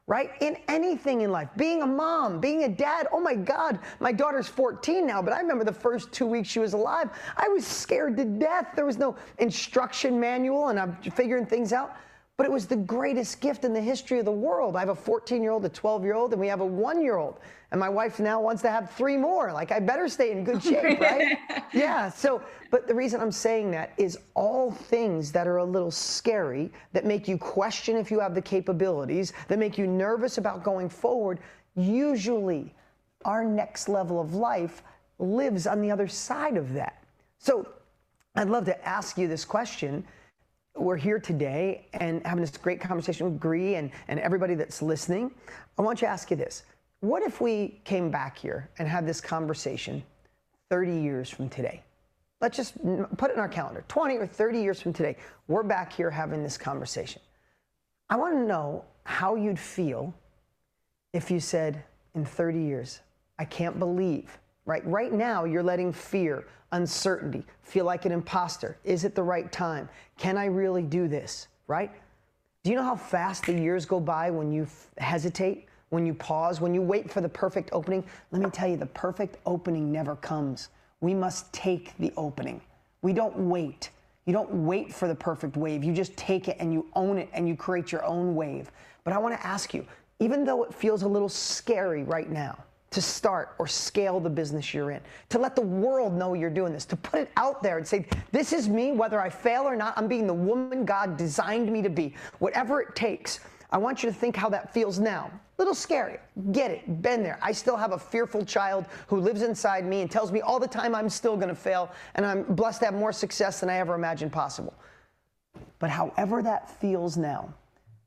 right? 0.08 0.30
In 0.40 0.56
anything 0.68 1.20
in 1.20 1.30
life, 1.30 1.50
being 1.58 1.82
a 1.82 1.87
mom, 1.87 2.40
being 2.40 2.64
a 2.64 2.68
dad. 2.68 3.06
Oh 3.12 3.20
my 3.20 3.35
God, 3.35 3.78
my 4.00 4.11
daughter's 4.11 4.49
14 4.49 5.06
now, 5.06 5.20
but 5.20 5.35
I 5.35 5.40
remember 5.40 5.64
the 5.64 5.73
first 5.73 6.11
two 6.12 6.26
weeks 6.26 6.49
she 6.49 6.58
was 6.58 6.73
alive. 6.73 7.11
I 7.37 7.47
was 7.49 7.66
scared 7.66 8.16
to 8.16 8.25
death. 8.25 8.68
There 8.75 8.87
was 8.87 8.97
no 8.97 9.16
instruction 9.37 10.18
manual, 10.18 10.68
and 10.68 10.80
I'm 10.80 10.97
figuring 10.97 11.44
things 11.44 11.75
out. 11.75 11.94
But 12.38 12.47
it 12.47 12.52
was 12.52 12.66
the 12.66 12.76
greatest 12.76 13.40
gift 13.40 13.64
in 13.64 13.73
the 13.73 13.80
history 13.80 14.21
of 14.21 14.25
the 14.25 14.30
world. 14.30 14.76
I 14.76 14.78
have 14.78 14.90
a 14.90 14.95
14 14.95 15.42
year 15.42 15.50
old, 15.50 15.64
a 15.64 15.68
12 15.68 16.04
year 16.04 16.14
old, 16.14 16.33
and 16.33 16.40
we 16.40 16.47
have 16.47 16.61
a 16.61 16.64
one 16.64 17.02
year 17.02 17.16
old. 17.16 17.40
And 17.73 17.80
my 17.80 17.88
wife 17.88 18.21
now 18.21 18.40
wants 18.40 18.62
to 18.62 18.71
have 18.71 18.92
three 18.92 19.16
more. 19.16 19.52
Like, 19.52 19.73
I 19.73 19.80
better 19.80 20.09
stay 20.09 20.30
in 20.30 20.45
good 20.45 20.62
shape, 20.62 21.00
right? 21.00 21.37
yeah. 21.75 22.09
So, 22.09 22.40
but 22.71 22.87
the 22.87 22.95
reason 22.95 23.21
I'm 23.21 23.33
saying 23.33 23.73
that 23.73 23.92
is 23.99 24.16
all 24.35 24.71
things 24.71 25.33
that 25.33 25.49
are 25.49 25.57
a 25.57 25.64
little 25.64 25.90
scary, 25.90 26.71
that 26.92 27.04
make 27.04 27.26
you 27.26 27.37
question 27.37 27.97
if 27.97 28.09
you 28.09 28.21
have 28.21 28.37
the 28.37 28.42
capabilities, 28.42 29.33
that 29.49 29.59
make 29.59 29.76
you 29.76 29.88
nervous 29.88 30.38
about 30.38 30.62
going 30.62 30.88
forward, 30.88 31.40
usually 31.75 32.73
our 33.25 33.45
next 33.45 33.88
level 33.88 34.21
of 34.21 34.35
life 34.35 34.85
lives 35.18 35.66
on 35.66 35.83
the 35.83 35.90
other 35.90 36.07
side 36.07 36.57
of 36.57 36.73
that. 36.75 37.02
So, 37.40 37.68
I'd 38.37 38.49
love 38.49 38.64
to 38.66 38.88
ask 38.88 39.18
you 39.18 39.26
this 39.26 39.45
question 39.45 40.04
we're 40.80 40.97
here 40.97 41.18
today 41.18 41.87
and 41.94 42.25
having 42.26 42.40
this 42.40 42.56
great 42.56 42.80
conversation 42.80 43.30
with 43.30 43.40
Gry 43.40 43.76
and, 43.76 43.90
and 44.08 44.20
everybody 44.20 44.54
that's 44.54 44.80
listening. 44.82 45.30
I 45.78 45.82
want 45.82 46.00
you 46.00 46.06
to 46.06 46.12
ask 46.12 46.30
you 46.30 46.37
this. 46.37 46.64
What 47.00 47.23
if 47.23 47.40
we 47.40 47.80
came 47.85 48.11
back 48.11 48.38
here 48.38 48.68
and 48.78 48.88
had 48.88 49.06
this 49.06 49.20
conversation 49.20 50.02
30 50.70 51.00
years 51.00 51.30
from 51.30 51.49
today? 51.49 51.82
Let's 52.40 52.56
just 52.56 52.76
put 53.16 53.30
it 53.30 53.35
in 53.35 53.40
our 53.40 53.49
calendar 53.49 53.85
20 53.88 54.16
or 54.16 54.26
30 54.26 54.61
years 54.61 54.80
from 54.80 54.92
today. 54.92 55.16
We're 55.49 55.62
back 55.62 55.92
here 55.92 56.11
having 56.11 56.42
this 56.42 56.56
conversation. 56.56 57.20
I 58.11 58.16
want 58.16 58.35
to 58.35 58.44
know 58.44 58.85
how 59.04 59.35
you'd 59.35 59.58
feel 59.58 60.14
if 61.12 61.30
you 61.30 61.40
said, 61.40 61.82
in 62.14 62.25
30 62.25 62.61
years, 62.61 63.00
I 63.38 63.44
can't 63.44 63.78
believe 63.78 64.38
right? 64.69 64.87
Right 64.87 65.13
now, 65.15 65.45
you're 65.45 65.63
letting 65.63 65.95
fear, 65.95 66.45
uncertainty, 66.73 67.43
feel 67.63 67.87
like 67.87 68.05
an 68.05 68.13
imposter. 68.13 68.77
Is 68.85 69.05
it 69.05 69.15
the 69.15 69.23
right 69.23 69.51
time? 69.51 69.89
Can 70.19 70.37
I 70.37 70.45
really 70.45 70.83
do 70.83 71.09
this, 71.09 71.49
right? 71.69 71.91
Do 72.63 72.71
you 72.71 72.77
know 72.77 72.83
how 72.83 72.95
fast 72.95 73.47
the 73.47 73.55
years 73.55 73.87
go 73.87 73.99
by 73.99 74.31
when 74.31 74.53
you 74.53 74.65
f- 74.65 74.91
hesitate, 74.99 75.69
when 75.89 76.05
you 76.05 76.13
pause, 76.13 76.61
when 76.61 76.75
you 76.75 76.83
wait 76.83 77.11
for 77.11 77.23
the 77.23 77.29
perfect 77.31 77.71
opening? 77.73 78.05
Let 78.31 78.43
me 78.43 78.51
tell 78.51 78.69
you, 78.69 78.77
the 78.77 78.85
perfect 78.85 79.39
opening 79.47 79.91
never 79.91 80.17
comes. 80.17 80.69
We 81.01 81.15
must 81.15 81.51
take 81.51 81.97
the 81.97 82.13
opening. 82.19 82.61
We 83.01 83.15
don't 83.15 83.49
wait. 83.49 83.89
You 84.27 84.35
don't 84.35 84.67
wait 84.67 84.93
for 84.93 85.09
the 85.09 85.15
perfect 85.15 85.57
wave. 85.57 85.83
You 85.83 85.95
just 85.95 86.15
take 86.19 86.47
it 86.47 86.59
and 86.61 86.75
you 86.75 86.87
own 86.95 87.17
it 87.17 87.31
and 87.33 87.49
you 87.49 87.57
create 87.57 87.91
your 87.91 88.05
own 88.05 88.35
wave. 88.35 88.71
But 89.03 89.15
I 89.15 89.19
want 89.19 89.35
to 89.35 89.47
ask 89.47 89.73
you, 89.73 89.87
even 90.21 90.45
though 90.45 90.63
it 90.65 90.75
feels 90.75 91.05
a 91.05 91.09
little 91.09 91.31
scary 91.31 92.03
right 92.03 92.29
now, 92.29 92.63
to 92.90 93.02
start 93.02 93.54
or 93.59 93.66
scale 93.66 94.18
the 94.18 94.30
business 94.30 94.73
you're 94.73 94.90
in, 94.90 95.00
to 95.28 95.38
let 95.38 95.54
the 95.54 95.62
world 95.62 96.14
know 96.14 96.35
you're 96.35 96.49
doing 96.50 96.73
this, 96.73 96.87
to 96.87 96.97
put 96.97 97.21
it 97.21 97.30
out 97.37 97.62
there 97.62 97.76
and 97.78 97.87
say, 97.87 98.07
This 98.33 98.52
is 98.52 98.68
me, 98.68 98.92
whether 98.92 99.21
I 99.21 99.28
fail 99.28 99.62
or 99.62 99.76
not, 99.76 99.95
I'm 99.97 100.09
being 100.09 100.26
the 100.26 100.35
woman 100.35 100.85
God 100.85 101.16
designed 101.16 101.71
me 101.71 101.83
to 101.83 101.90
be. 101.90 102.14
Whatever 102.38 102.80
it 102.80 102.95
takes, 102.95 103.40
I 103.71 103.78
want 103.78 104.02
you 104.02 104.09
to 104.09 104.14
think 104.14 104.35
how 104.35 104.49
that 104.49 104.73
feels 104.73 104.99
now. 104.99 105.30
Little 105.59 105.75
scary. 105.75 106.18
Get 106.52 106.71
it. 106.71 107.02
Been 107.02 107.23
there. 107.23 107.38
I 107.42 107.52
still 107.52 107.76
have 107.76 107.92
a 107.92 107.99
fearful 107.99 108.45
child 108.45 108.87
who 109.09 109.21
lives 109.21 109.42
inside 109.42 109.85
me 109.85 110.00
and 110.00 110.11
tells 110.11 110.33
me 110.33 110.40
all 110.40 110.59
the 110.59 110.68
time 110.68 110.95
I'm 110.95 111.11
still 111.11 111.37
going 111.37 111.49
to 111.49 111.54
fail, 111.54 111.90
and 112.14 112.25
I'm 112.25 112.45
blessed 112.45 112.80
to 112.80 112.87
have 112.87 112.95
more 112.95 113.12
success 113.12 113.61
than 113.61 113.68
I 113.68 113.78
ever 113.78 113.95
imagined 113.95 114.33
possible. 114.33 114.73
But 115.78 115.90
however 115.90 116.42
that 116.42 116.71
feels 116.80 117.16
now, 117.16 117.52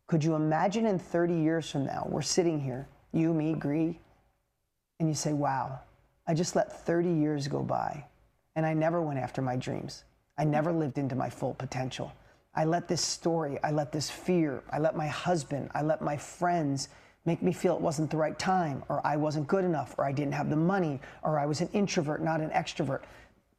could 0.07 0.23
you 0.23 0.35
imagine 0.35 0.85
in 0.85 0.97
30 0.97 1.35
years 1.35 1.69
from 1.69 1.85
now, 1.85 2.07
we're 2.09 2.21
sitting 2.21 2.59
here, 2.59 2.87
you, 3.13 3.33
me, 3.33 3.53
Gry, 3.53 3.97
and 5.01 5.09
you 5.09 5.15
say, 5.15 5.33
wow, 5.33 5.79
I 6.27 6.35
just 6.35 6.55
let 6.55 6.85
30 6.85 7.11
years 7.11 7.47
go 7.47 7.63
by 7.63 8.05
and 8.55 8.67
I 8.67 8.75
never 8.75 9.01
went 9.01 9.17
after 9.17 9.41
my 9.41 9.55
dreams. 9.55 10.03
I 10.37 10.43
never 10.43 10.71
lived 10.71 10.99
into 10.99 11.15
my 11.15 11.27
full 11.27 11.55
potential. 11.55 12.13
I 12.53 12.65
let 12.65 12.87
this 12.87 13.01
story, 13.01 13.57
I 13.63 13.71
let 13.71 13.91
this 13.91 14.11
fear, 14.11 14.61
I 14.71 14.77
let 14.77 14.95
my 14.95 15.07
husband, 15.07 15.71
I 15.73 15.81
let 15.81 16.01
my 16.01 16.17
friends 16.17 16.89
make 17.25 17.41
me 17.41 17.51
feel 17.51 17.75
it 17.75 17.81
wasn't 17.81 18.11
the 18.11 18.17
right 18.17 18.37
time, 18.37 18.83
or 18.89 19.01
I 19.05 19.15
wasn't 19.15 19.47
good 19.47 19.65
enough, 19.65 19.95
or 19.97 20.05
I 20.05 20.11
didn't 20.11 20.33
have 20.33 20.49
the 20.49 20.55
money, 20.55 20.99
or 21.23 21.39
I 21.39 21.47
was 21.47 21.61
an 21.61 21.69
introvert, 21.73 22.21
not 22.21 22.39
an 22.39 22.49
extrovert. 22.51 23.01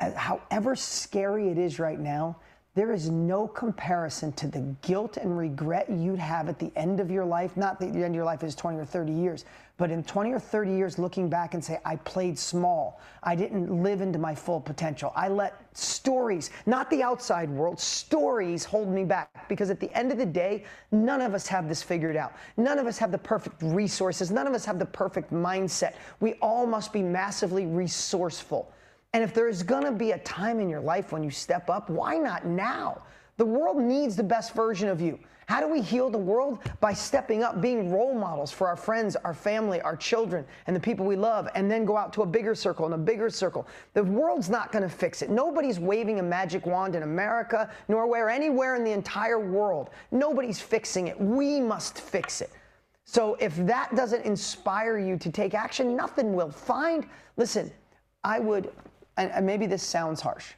Uh, 0.01 0.13
however 0.13 0.77
scary 0.77 1.49
it 1.49 1.59
is 1.59 1.81
right 1.81 1.99
now, 1.99 2.37
there 2.75 2.93
is 2.93 3.11
no 3.11 3.47
comparison 3.47 4.33
to 4.33 4.47
the 4.47 4.61
guilt 4.81 5.17
and 5.17 5.37
regret 5.37 5.91
you'd 5.91 6.19
have 6.19 6.49
at 6.49 6.59
the 6.59 6.73
end 6.75 7.01
of 7.01 7.11
your 7.11 7.25
life. 7.25 7.57
Not 7.57 7.79
that 7.81 7.93
the 7.93 7.99
end 7.99 8.15
of 8.15 8.15
your 8.15 8.25
life 8.25 8.43
is 8.43 8.55
20 8.55 8.79
or 8.79 8.85
30 8.85 9.13
years, 9.13 9.45
but 9.83 9.91
in 9.91 10.05
20 10.05 10.31
or 10.31 10.39
30 10.39 10.71
years, 10.71 10.97
looking 10.97 11.29
back 11.29 11.55
and 11.55 11.65
say, 11.65 11.81
I 11.85 11.97
played 11.97 12.39
small. 12.39 13.01
I 13.25 13.35
didn't 13.35 13.83
live 13.83 14.01
into 14.01 14.17
my 14.17 14.33
full 14.33 14.61
potential. 14.61 15.13
I 15.17 15.27
let 15.27 15.61
stories, 15.77 16.51
not 16.67 16.89
the 16.89 17.03
outside 17.03 17.51
world, 17.51 17.81
stories 17.81 18.65
hold 18.65 18.89
me 18.89 19.03
back. 19.03 19.49
Because 19.49 19.71
at 19.71 19.81
the 19.81 19.93
end 19.93 20.13
of 20.13 20.19
the 20.19 20.25
day, 20.25 20.63
none 20.93 21.21
of 21.21 21.35
us 21.35 21.49
have 21.49 21.69
this 21.69 21.83
figured 21.83 22.15
out. 22.15 22.33
None 22.57 22.79
of 22.79 22.87
us 22.87 22.97
have 22.97 23.11
the 23.11 23.19
perfect 23.19 23.61
resources. 23.61 24.31
None 24.31 24.47
of 24.47 24.55
us 24.55 24.65
have 24.65 24.79
the 24.79 24.87
perfect 24.87 25.33
mindset. 25.33 25.95
We 26.21 26.35
all 26.35 26.65
must 26.65 26.93
be 26.93 27.03
massively 27.03 27.67
resourceful. 27.67 28.73
And 29.15 29.25
if 29.25 29.35
there's 29.35 29.65
to 29.65 29.91
be 29.91 30.13
a 30.13 30.19
time 30.19 30.61
in 30.61 30.69
your 30.69 30.81
life 30.81 31.11
when 31.11 31.25
you 31.25 31.31
step 31.33 31.69
up, 31.69 31.91
why 31.91 32.19
not 32.19 32.47
now? 32.47 33.03
The 33.37 33.47
world 33.47 33.83
needs 33.83 34.15
the 34.15 34.23
best 34.23 34.55
version 34.55 34.89
of 34.89 35.01
you. 35.01 35.19
How 35.47 35.61
do 35.61 35.69
we 35.69 35.81
heal 35.81 36.11
the 36.11 36.19
world? 36.19 36.59
By 36.81 36.93
stepping 36.93 37.43
up, 37.43 37.61
being 37.61 37.91
role 37.91 38.15
models 38.15 38.53
for 38.53 38.69
our 38.69 38.77
friends, 38.77 39.17
our 39.17 39.35
family, 39.35 39.81
our 39.83 39.97
children, 39.97 40.45
and 40.67 40.75
the 40.75 40.81
people 40.81 41.05
we 41.05 41.17
love, 41.17 41.49
and 41.55 41.71
then 41.71 41.85
go 41.85 41.97
out 41.97 42.13
to 42.15 42.23
a 42.23 42.27
bigger 42.27 42.55
circle 42.55 42.85
and 42.85 42.95
a 42.95 42.99
bigger 42.99 43.29
circle. 43.31 43.67
The 43.95 44.05
world's 44.05 44.49
not 44.49 44.73
going 44.73 44.83
to 44.83 44.89
fix 44.89 45.23
it. 45.23 45.31
Nobody's 45.31 45.79
waving 45.79 46.21
a 46.21 46.23
magic 46.23 46.67
wand 46.67 46.95
in 46.95 47.03
America, 47.03 47.71
Norway, 47.89 48.21
or 48.21 48.31
anywhere 48.31 48.77
in 48.77 48.85
the 48.85 48.93
entire 48.93 49.41
world. 49.41 49.91
Nobody's 50.11 50.61
fixing 50.61 51.09
it. 51.09 51.21
We 51.21 51.61
must 51.61 52.01
fix 52.01 52.41
it. 52.41 52.51
So 53.05 53.35
if 53.41 53.57
that 53.67 53.95
doesn't 53.97 54.25
inspire 54.25 54.99
you 54.99 55.19
to 55.19 55.31
take 55.31 55.55
action, 55.55 55.97
nothing 55.97 56.35
will. 56.35 56.51
Find, 56.51 57.07
listen, 57.37 57.73
I 58.23 58.39
would 58.39 58.71
and 59.17 59.47
maybe 59.47 59.67
this 59.67 59.83
sounds 59.83 60.21
harsh, 60.21 60.53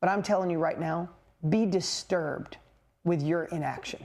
but 0.00 0.08
I'm 0.08 0.22
telling 0.22 0.50
you 0.50 0.58
right 0.58 0.78
now, 0.78 1.08
be 1.48 1.66
disturbed 1.66 2.56
with 3.04 3.22
your 3.22 3.44
inaction. 3.44 4.04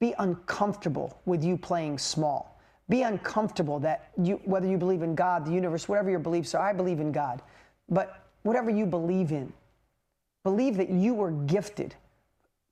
Be 0.00 0.14
uncomfortable 0.18 1.20
with 1.26 1.42
you 1.42 1.56
playing 1.56 1.98
small. 1.98 2.60
Be 2.88 3.02
uncomfortable 3.02 3.78
that 3.80 4.10
you, 4.22 4.40
whether 4.44 4.66
you 4.66 4.78
believe 4.78 5.02
in 5.02 5.14
God, 5.14 5.44
the 5.44 5.52
universe, 5.52 5.88
whatever 5.88 6.10
your 6.10 6.20
beliefs 6.20 6.54
are, 6.54 6.66
I 6.66 6.72
believe 6.72 7.00
in 7.00 7.12
God. 7.12 7.42
But 7.88 8.24
whatever 8.42 8.70
you 8.70 8.86
believe 8.86 9.32
in, 9.32 9.52
believe 10.44 10.76
that 10.76 10.88
you 10.88 11.14
were 11.14 11.32
gifted 11.32 11.94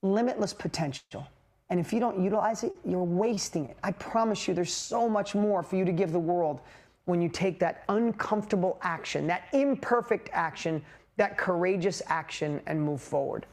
limitless 0.02 0.52
potential. 0.52 1.26
And 1.68 1.80
if 1.80 1.92
you 1.92 1.98
don't 1.98 2.22
utilize 2.22 2.62
it, 2.62 2.72
you're 2.84 3.02
wasting 3.02 3.64
it. 3.66 3.76
I 3.82 3.92
promise 3.92 4.46
you, 4.46 4.54
there's 4.54 4.72
so 4.72 5.08
much 5.08 5.34
more 5.34 5.62
for 5.62 5.76
you 5.76 5.84
to 5.84 5.92
give 5.92 6.12
the 6.12 6.18
world 6.18 6.60
when 7.06 7.20
you 7.20 7.28
take 7.28 7.58
that 7.60 7.84
uncomfortable 7.88 8.78
action, 8.82 9.26
that 9.26 9.44
imperfect 9.52 10.28
action, 10.32 10.82
that 11.16 11.36
courageous 11.38 12.02
action, 12.06 12.60
and 12.66 12.80
move 12.80 13.00
forward. 13.00 13.46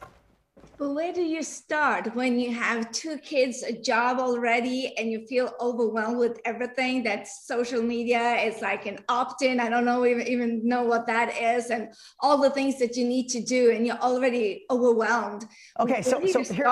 But 0.76 0.90
where 0.90 1.12
do 1.12 1.22
you 1.22 1.42
start 1.42 2.14
when 2.16 2.38
you 2.38 2.52
have 2.52 2.90
two 2.90 3.18
kids, 3.18 3.62
a 3.62 3.72
job 3.72 4.18
already, 4.18 4.92
and 4.98 5.10
you 5.10 5.24
feel 5.26 5.52
overwhelmed 5.60 6.18
with 6.18 6.40
everything 6.44 7.04
that 7.04 7.28
social 7.28 7.80
media 7.80 8.36
is 8.40 8.60
like 8.60 8.86
an 8.86 8.98
opt-in? 9.08 9.60
I 9.60 9.68
don't 9.68 9.84
know 9.84 10.04
even, 10.04 10.26
even 10.26 10.66
know 10.66 10.82
what 10.82 11.06
that 11.06 11.40
is, 11.40 11.70
and 11.70 11.94
all 12.20 12.38
the 12.38 12.50
things 12.50 12.78
that 12.80 12.96
you 12.96 13.06
need 13.06 13.28
to 13.28 13.40
do, 13.40 13.70
and 13.70 13.86
you're 13.86 13.98
already 13.98 14.64
overwhelmed. 14.68 15.46
Okay, 15.78 16.02
so 16.02 16.24
so 16.26 16.42
here, 16.42 16.66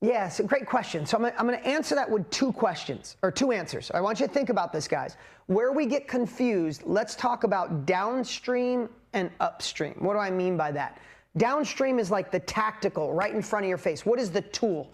Yes, 0.00 0.40
great 0.46 0.66
question. 0.66 1.06
So 1.06 1.16
I'm 1.16 1.24
I'm 1.38 1.46
gonna 1.46 1.58
answer 1.58 1.94
that 1.94 2.10
with 2.10 2.28
two 2.30 2.52
questions, 2.52 3.16
or 3.22 3.30
two 3.30 3.52
answers. 3.52 3.88
I 3.94 4.00
want 4.00 4.18
you 4.18 4.26
to 4.26 4.32
think 4.32 4.48
about 4.48 4.72
this, 4.72 4.88
guys. 4.88 5.16
Where 5.46 5.70
we 5.70 5.86
get 5.86 6.08
confused, 6.08 6.82
let's 6.84 7.14
talk 7.14 7.44
about 7.44 7.86
downstream 7.86 8.88
and 9.12 9.30
upstream. 9.38 9.94
What 10.00 10.14
do 10.14 10.18
I 10.18 10.30
mean 10.30 10.56
by 10.56 10.72
that? 10.72 10.98
Downstream 11.36 11.98
is 11.98 12.10
like 12.10 12.30
the 12.30 12.40
tactical, 12.40 13.12
right 13.12 13.34
in 13.34 13.42
front 13.42 13.64
of 13.64 13.68
your 13.68 13.78
face. 13.78 14.04
What 14.04 14.18
is 14.18 14.30
the 14.30 14.42
tool? 14.42 14.90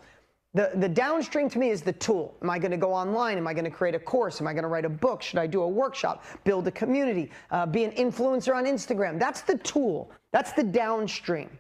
The, 0.55 0.71
the 0.77 0.89
downstream 0.89 1.51
to 1.51 1.59
me 1.59 1.71
is 1.71 1.83
the 1.83 1.93
tool. 1.93 2.35
Am 2.43 2.49
I 2.49 2.59
going 2.59 2.71
to 2.71 2.77
go 2.77 2.93
online? 2.93 3.37
Am 3.37 3.47
I 3.47 3.53
going 3.53 3.65
to 3.65 3.71
create 3.71 3.95
a 3.95 3.99
course? 3.99 4.41
Am 4.41 4.47
I 4.47 4.53
going 4.53 4.63
to 4.63 4.69
write 4.69 4.85
a 4.85 4.91
book? 4.91 5.23
Should 5.23 5.39
I 5.39 5.47
do 5.47 5.63
a 5.63 5.69
workshop? 5.69 6.25
Build 6.45 6.67
a 6.67 6.71
community? 6.71 7.31
Uh, 7.51 7.67
be 7.67 7.85
an 7.85 7.93
influencer 7.93 8.55
on 8.55 8.65
Instagram? 8.65 9.19
That's 9.19 9.43
the 9.43 9.59
tool. 9.59 10.11
That's 10.33 10.53
the 10.53 10.63
downstream. 10.63 11.51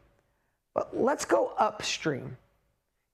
But 0.75 0.97
let's 0.97 1.25
go 1.25 1.53
upstream. 1.59 2.37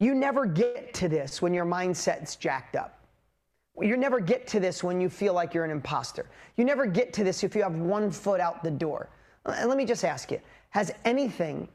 You 0.01 0.15
never 0.15 0.47
get 0.47 0.95
to 0.95 1.09
this 1.09 1.43
when 1.43 1.55
your 1.55 1.65
mindset's 1.65 2.37
jacked 2.37 2.77
up. 2.77 3.01
You 3.81 3.97
never 3.97 4.21
get 4.21 4.47
to 4.49 4.61
this 4.61 4.85
when 4.85 5.01
you 5.01 5.09
feel 5.09 5.35
like 5.35 5.55
you're 5.55 5.65
an 5.65 5.71
imposter. 5.71 6.27
You 6.57 6.65
never 6.65 6.87
get 6.87 7.13
to 7.15 7.25
this 7.25 7.43
if 7.43 7.57
you 7.57 7.63
have 7.63 7.75
one 7.75 8.11
foot 8.11 8.39
out 8.39 8.63
the 8.63 8.71
door. 8.71 9.09
And 9.47 9.69
let 9.69 9.77
me 9.77 9.85
just 9.85 10.05
ask 10.05 10.31
you 10.31 10.41
has 10.75 10.93
anything, 11.05 11.69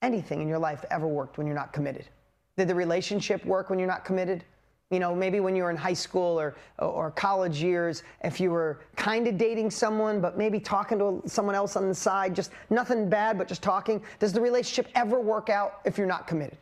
anything 0.00 0.40
in 0.40 0.46
your 0.46 0.60
life 0.60 0.84
ever 0.92 1.08
worked 1.08 1.38
when 1.38 1.46
you're 1.46 1.56
not 1.56 1.72
committed? 1.72 2.06
Did 2.56 2.68
the 2.68 2.74
relationship 2.74 3.44
work 3.44 3.68
when 3.68 3.80
you're 3.80 3.88
not 3.88 4.04
committed? 4.04 4.44
You 4.90 5.00
know, 5.00 5.12
maybe 5.14 5.40
when 5.40 5.56
you 5.56 5.64
were 5.64 5.70
in 5.70 5.76
high 5.76 5.92
school 5.92 6.40
or, 6.40 6.56
or 6.78 7.10
college 7.10 7.60
years, 7.60 8.04
if 8.22 8.40
you 8.40 8.50
were 8.50 8.80
kind 8.94 9.26
of 9.26 9.36
dating 9.36 9.72
someone, 9.72 10.20
but 10.20 10.38
maybe 10.38 10.60
talking 10.60 10.98
to 11.00 11.20
someone 11.26 11.56
else 11.56 11.74
on 11.74 11.88
the 11.88 11.94
side, 11.94 12.34
just 12.34 12.52
nothing 12.70 13.08
bad, 13.08 13.36
but 13.36 13.48
just 13.48 13.60
talking. 13.60 14.00
Does 14.20 14.32
the 14.32 14.40
relationship 14.40 14.90
ever 14.94 15.20
work 15.20 15.50
out 15.50 15.80
if 15.84 15.98
you're 15.98 16.06
not 16.06 16.28
committed? 16.28 16.58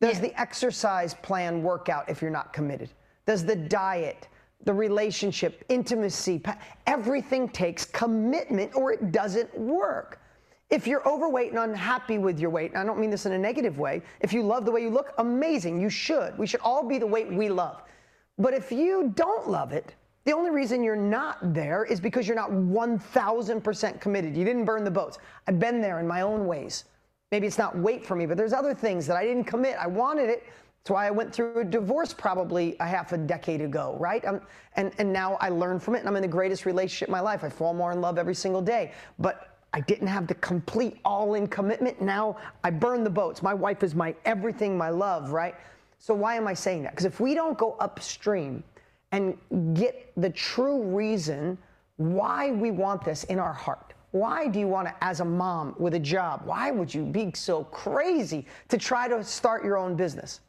Does 0.00 0.16
yeah. 0.16 0.22
the 0.22 0.40
exercise 0.40 1.12
plan 1.14 1.62
work 1.62 1.90
out 1.90 2.08
if 2.08 2.22
you're 2.22 2.30
not 2.30 2.54
committed? 2.54 2.88
Does 3.26 3.44
the 3.44 3.56
diet, 3.56 4.26
the 4.64 4.72
relationship, 4.72 5.64
intimacy, 5.68 6.42
everything 6.86 7.48
takes 7.50 7.84
commitment 7.84 8.74
or 8.74 8.92
it 8.92 9.12
doesn't 9.12 9.56
work. 9.56 10.18
If 10.70 10.86
you're 10.86 11.06
overweight 11.06 11.50
and 11.50 11.58
unhappy 11.58 12.18
with 12.18 12.38
your 12.38 12.50
weight, 12.50 12.70
and 12.70 12.78
I 12.78 12.84
don't 12.84 12.98
mean 12.98 13.10
this 13.10 13.26
in 13.26 13.32
a 13.32 13.38
negative 13.38 13.78
way, 13.78 14.02
if 14.20 14.32
you 14.32 14.42
love 14.42 14.64
the 14.64 14.70
way 14.70 14.82
you 14.82 14.90
look, 14.90 15.12
amazing, 15.18 15.80
you 15.80 15.90
should. 15.90 16.38
We 16.38 16.46
should 16.46 16.60
all 16.60 16.86
be 16.86 16.98
the 16.98 17.06
weight 17.06 17.32
we 17.32 17.48
love. 17.48 17.82
But 18.38 18.54
if 18.54 18.70
you 18.70 19.12
don't 19.16 19.48
love 19.48 19.72
it, 19.72 19.94
the 20.24 20.32
only 20.32 20.50
reason 20.50 20.84
you're 20.84 20.94
not 20.94 21.38
there 21.52 21.84
is 21.84 22.00
because 22.00 22.28
you're 22.28 22.36
not 22.36 22.50
1000% 22.50 24.00
committed. 24.00 24.36
You 24.36 24.44
didn't 24.44 24.64
burn 24.64 24.84
the 24.84 24.90
boats. 24.90 25.18
I've 25.48 25.58
been 25.58 25.80
there 25.80 25.98
in 25.98 26.06
my 26.06 26.20
own 26.20 26.46
ways. 26.46 26.84
Maybe 27.32 27.46
it's 27.46 27.58
not 27.58 27.76
weight 27.76 28.06
for 28.06 28.14
me, 28.14 28.26
but 28.26 28.36
there's 28.36 28.52
other 28.52 28.74
things 28.74 29.06
that 29.06 29.16
I 29.16 29.24
didn't 29.24 29.44
commit. 29.44 29.76
I 29.76 29.86
wanted 29.86 30.28
it. 30.28 30.44
That's 30.82 30.90
why 30.90 31.06
I 31.06 31.10
went 31.10 31.32
through 31.32 31.60
a 31.60 31.64
divorce 31.64 32.14
probably 32.14 32.76
a 32.80 32.86
half 32.86 33.12
a 33.12 33.18
decade 33.18 33.60
ago, 33.60 33.96
right? 33.98 34.24
Um, 34.24 34.40
and, 34.76 34.92
and 34.98 35.12
now 35.12 35.36
I 35.40 35.48
learn 35.48 35.78
from 35.78 35.94
it, 35.94 36.00
and 36.00 36.08
I'm 36.08 36.16
in 36.16 36.22
the 36.22 36.28
greatest 36.28 36.64
relationship 36.64 37.08
in 37.08 37.12
my 37.12 37.20
life. 37.20 37.44
I 37.44 37.48
fall 37.48 37.74
more 37.74 37.92
in 37.92 38.00
love 38.00 38.16
every 38.16 38.34
single 38.34 38.62
day. 38.62 38.92
But 39.18 39.49
I 39.72 39.80
didn't 39.80 40.08
have 40.08 40.26
the 40.26 40.34
complete 40.34 40.98
all 41.04 41.34
in 41.34 41.46
commitment. 41.46 42.00
Now 42.00 42.36
I 42.64 42.70
burn 42.70 43.04
the 43.04 43.10
boats. 43.10 43.42
My 43.42 43.54
wife 43.54 43.82
is 43.82 43.94
my 43.94 44.14
everything, 44.24 44.76
my 44.76 44.90
love, 44.90 45.30
right? 45.30 45.54
So 45.98 46.14
why 46.14 46.34
am 46.34 46.46
I 46.46 46.54
saying 46.54 46.82
that? 46.82 46.92
Because 46.92 47.04
if 47.04 47.20
we 47.20 47.34
don't 47.34 47.56
go 47.56 47.76
upstream 47.78 48.64
and 49.12 49.36
get 49.74 50.12
the 50.16 50.30
true 50.30 50.82
reason 50.82 51.58
why 51.96 52.50
we 52.50 52.70
want 52.70 53.04
this 53.04 53.24
in 53.24 53.38
our 53.38 53.52
heart, 53.52 53.92
why 54.12 54.48
do 54.48 54.58
you 54.58 54.66
want 54.66 54.88
to, 54.88 54.94
as 55.04 55.20
a 55.20 55.24
mom 55.24 55.76
with 55.78 55.94
a 55.94 55.98
job, 55.98 56.42
why 56.44 56.70
would 56.70 56.92
you 56.92 57.04
be 57.04 57.30
so 57.34 57.64
crazy 57.64 58.46
to 58.68 58.78
try 58.78 59.06
to 59.06 59.22
start 59.22 59.64
your 59.64 59.76
own 59.76 59.94
business? 59.94 60.40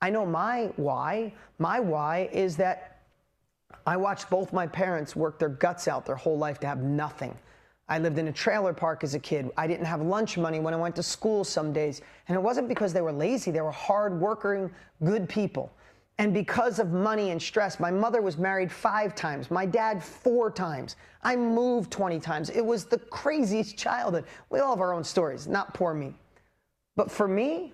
I 0.00 0.10
know 0.10 0.24
my 0.24 0.70
why. 0.76 1.32
My 1.58 1.80
why 1.80 2.30
is 2.32 2.56
that 2.56 3.02
I 3.86 3.96
watched 3.96 4.30
both 4.30 4.52
my 4.52 4.66
parents 4.66 5.14
work 5.14 5.38
their 5.38 5.48
guts 5.50 5.88
out 5.88 6.06
their 6.06 6.16
whole 6.16 6.38
life 6.38 6.58
to 6.60 6.66
have 6.66 6.82
nothing. 6.82 7.36
I 7.88 7.98
lived 7.98 8.18
in 8.18 8.28
a 8.28 8.32
trailer 8.32 8.72
park 8.72 9.04
as 9.04 9.14
a 9.14 9.18
kid. 9.18 9.50
I 9.56 9.66
didn't 9.66 9.84
have 9.84 10.00
lunch 10.00 10.38
money 10.38 10.58
when 10.58 10.72
I 10.72 10.76
went 10.76 10.96
to 10.96 11.02
school 11.02 11.44
some 11.44 11.72
days. 11.72 12.00
And 12.28 12.36
it 12.36 12.40
wasn't 12.40 12.68
because 12.68 12.92
they 12.92 13.02
were 13.02 13.12
lazy, 13.12 13.50
they 13.50 13.60
were 13.60 13.70
hard 13.70 14.18
working, 14.18 14.70
good 15.02 15.28
people. 15.28 15.70
And 16.18 16.32
because 16.32 16.78
of 16.78 16.92
money 16.92 17.30
and 17.30 17.42
stress, 17.42 17.80
my 17.80 17.90
mother 17.90 18.22
was 18.22 18.38
married 18.38 18.70
five 18.70 19.16
times, 19.16 19.50
my 19.50 19.66
dad 19.66 20.02
four 20.02 20.50
times. 20.50 20.94
I 21.22 21.34
moved 21.34 21.90
20 21.90 22.20
times. 22.20 22.50
It 22.50 22.64
was 22.64 22.84
the 22.84 22.98
craziest 22.98 23.76
childhood. 23.76 24.24
We 24.48 24.60
all 24.60 24.70
have 24.70 24.80
our 24.80 24.94
own 24.94 25.02
stories, 25.02 25.48
not 25.48 25.74
poor 25.74 25.92
me. 25.92 26.14
But 26.94 27.10
for 27.10 27.26
me, 27.26 27.72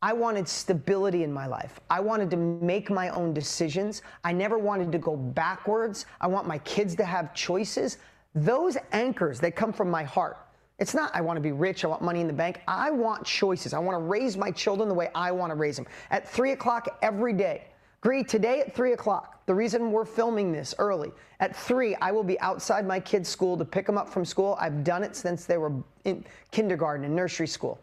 I 0.00 0.14
wanted 0.14 0.48
stability 0.48 1.24
in 1.24 1.32
my 1.32 1.46
life. 1.46 1.78
I 1.90 2.00
wanted 2.00 2.30
to 2.30 2.36
make 2.36 2.90
my 2.90 3.10
own 3.10 3.34
decisions. 3.34 4.02
I 4.22 4.32
never 4.32 4.58
wanted 4.58 4.90
to 4.92 4.98
go 4.98 5.16
backwards. 5.16 6.06
I 6.20 6.26
want 6.26 6.46
my 6.46 6.58
kids 6.58 6.94
to 6.96 7.04
have 7.04 7.34
choices. 7.34 7.98
Those 8.34 8.76
anchors, 8.92 9.40
that 9.40 9.54
come 9.54 9.72
from 9.72 9.90
my 9.90 10.02
heart. 10.02 10.38
It's 10.78 10.94
not, 10.94 11.14
I 11.14 11.20
want 11.20 11.36
to 11.36 11.40
be 11.40 11.52
rich, 11.52 11.84
I 11.84 11.88
want 11.88 12.02
money 12.02 12.20
in 12.20 12.26
the 12.26 12.32
bank. 12.32 12.60
I 12.66 12.90
want 12.90 13.24
choices. 13.24 13.72
I 13.72 13.78
want 13.78 13.96
to 13.96 14.02
raise 14.02 14.36
my 14.36 14.50
children 14.50 14.88
the 14.88 14.94
way 14.94 15.08
I 15.14 15.30
want 15.30 15.50
to 15.50 15.54
raise 15.54 15.76
them. 15.76 15.86
At 16.10 16.28
three 16.28 16.52
o'clock 16.52 16.98
every 17.00 17.32
day, 17.32 17.66
Agree, 18.04 18.22
today 18.22 18.60
at 18.60 18.74
3 18.74 18.92
o'clock, 18.92 19.46
the 19.46 19.54
reason 19.54 19.90
we're 19.90 20.04
filming 20.04 20.52
this 20.52 20.74
early, 20.78 21.10
at 21.40 21.56
3, 21.56 21.94
I 22.02 22.12
will 22.12 22.22
be 22.22 22.38
outside 22.40 22.86
my 22.86 23.00
kids' 23.00 23.30
school 23.30 23.56
to 23.56 23.64
pick 23.64 23.86
them 23.86 23.96
up 23.96 24.10
from 24.10 24.26
school. 24.26 24.58
I've 24.60 24.84
done 24.84 25.02
it 25.02 25.16
since 25.16 25.46
they 25.46 25.56
were 25.56 25.72
in 26.04 26.22
kindergarten 26.50 27.06
and 27.06 27.16
nursery 27.16 27.46
school. 27.46 27.80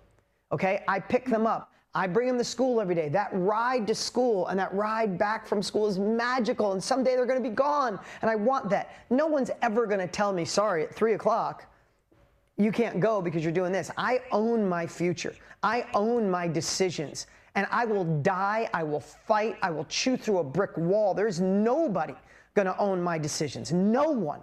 Okay, 0.51 0.83
I 0.87 0.99
pick 0.99 1.25
them 1.25 1.47
up. 1.47 1.70
I 1.93 2.07
bring 2.07 2.27
them 2.27 2.37
to 2.37 2.43
school 2.43 2.79
every 2.79 2.95
day. 2.95 3.09
That 3.09 3.29
ride 3.33 3.85
to 3.87 3.95
school 3.95 4.47
and 4.47 4.57
that 4.59 4.73
ride 4.73 5.17
back 5.17 5.45
from 5.45 5.61
school 5.61 5.87
is 5.87 5.99
magical, 5.99 6.71
and 6.71 6.81
someday 6.81 7.15
they're 7.15 7.25
going 7.25 7.43
to 7.43 7.49
be 7.49 7.53
gone, 7.53 7.99
and 8.21 8.31
I 8.31 8.35
want 8.35 8.69
that. 8.69 8.95
No 9.09 9.27
one's 9.27 9.51
ever 9.61 9.85
going 9.85 9.99
to 9.99 10.07
tell 10.07 10.31
me, 10.31 10.45
sorry, 10.45 10.83
at 10.83 10.95
3 10.95 11.13
o'clock, 11.13 11.65
you 12.57 12.71
can't 12.71 12.99
go 12.99 13.21
because 13.21 13.43
you're 13.43 13.51
doing 13.51 13.71
this. 13.71 13.91
I 13.97 14.21
own 14.31 14.67
my 14.67 14.87
future, 14.87 15.35
I 15.63 15.85
own 15.93 16.29
my 16.29 16.47
decisions 16.47 17.27
and 17.55 17.67
I 17.69 17.85
will 17.85 18.05
die, 18.21 18.69
I 18.73 18.83
will 18.83 18.99
fight, 18.99 19.57
I 19.61 19.71
will 19.71 19.85
chew 19.85 20.15
through 20.15 20.39
a 20.39 20.43
brick 20.43 20.77
wall. 20.77 21.13
There's 21.13 21.41
nobody 21.41 22.15
going 22.53 22.65
to 22.65 22.77
own 22.77 23.01
my 23.01 23.17
decisions. 23.17 23.71
No 23.71 24.09
one. 24.11 24.41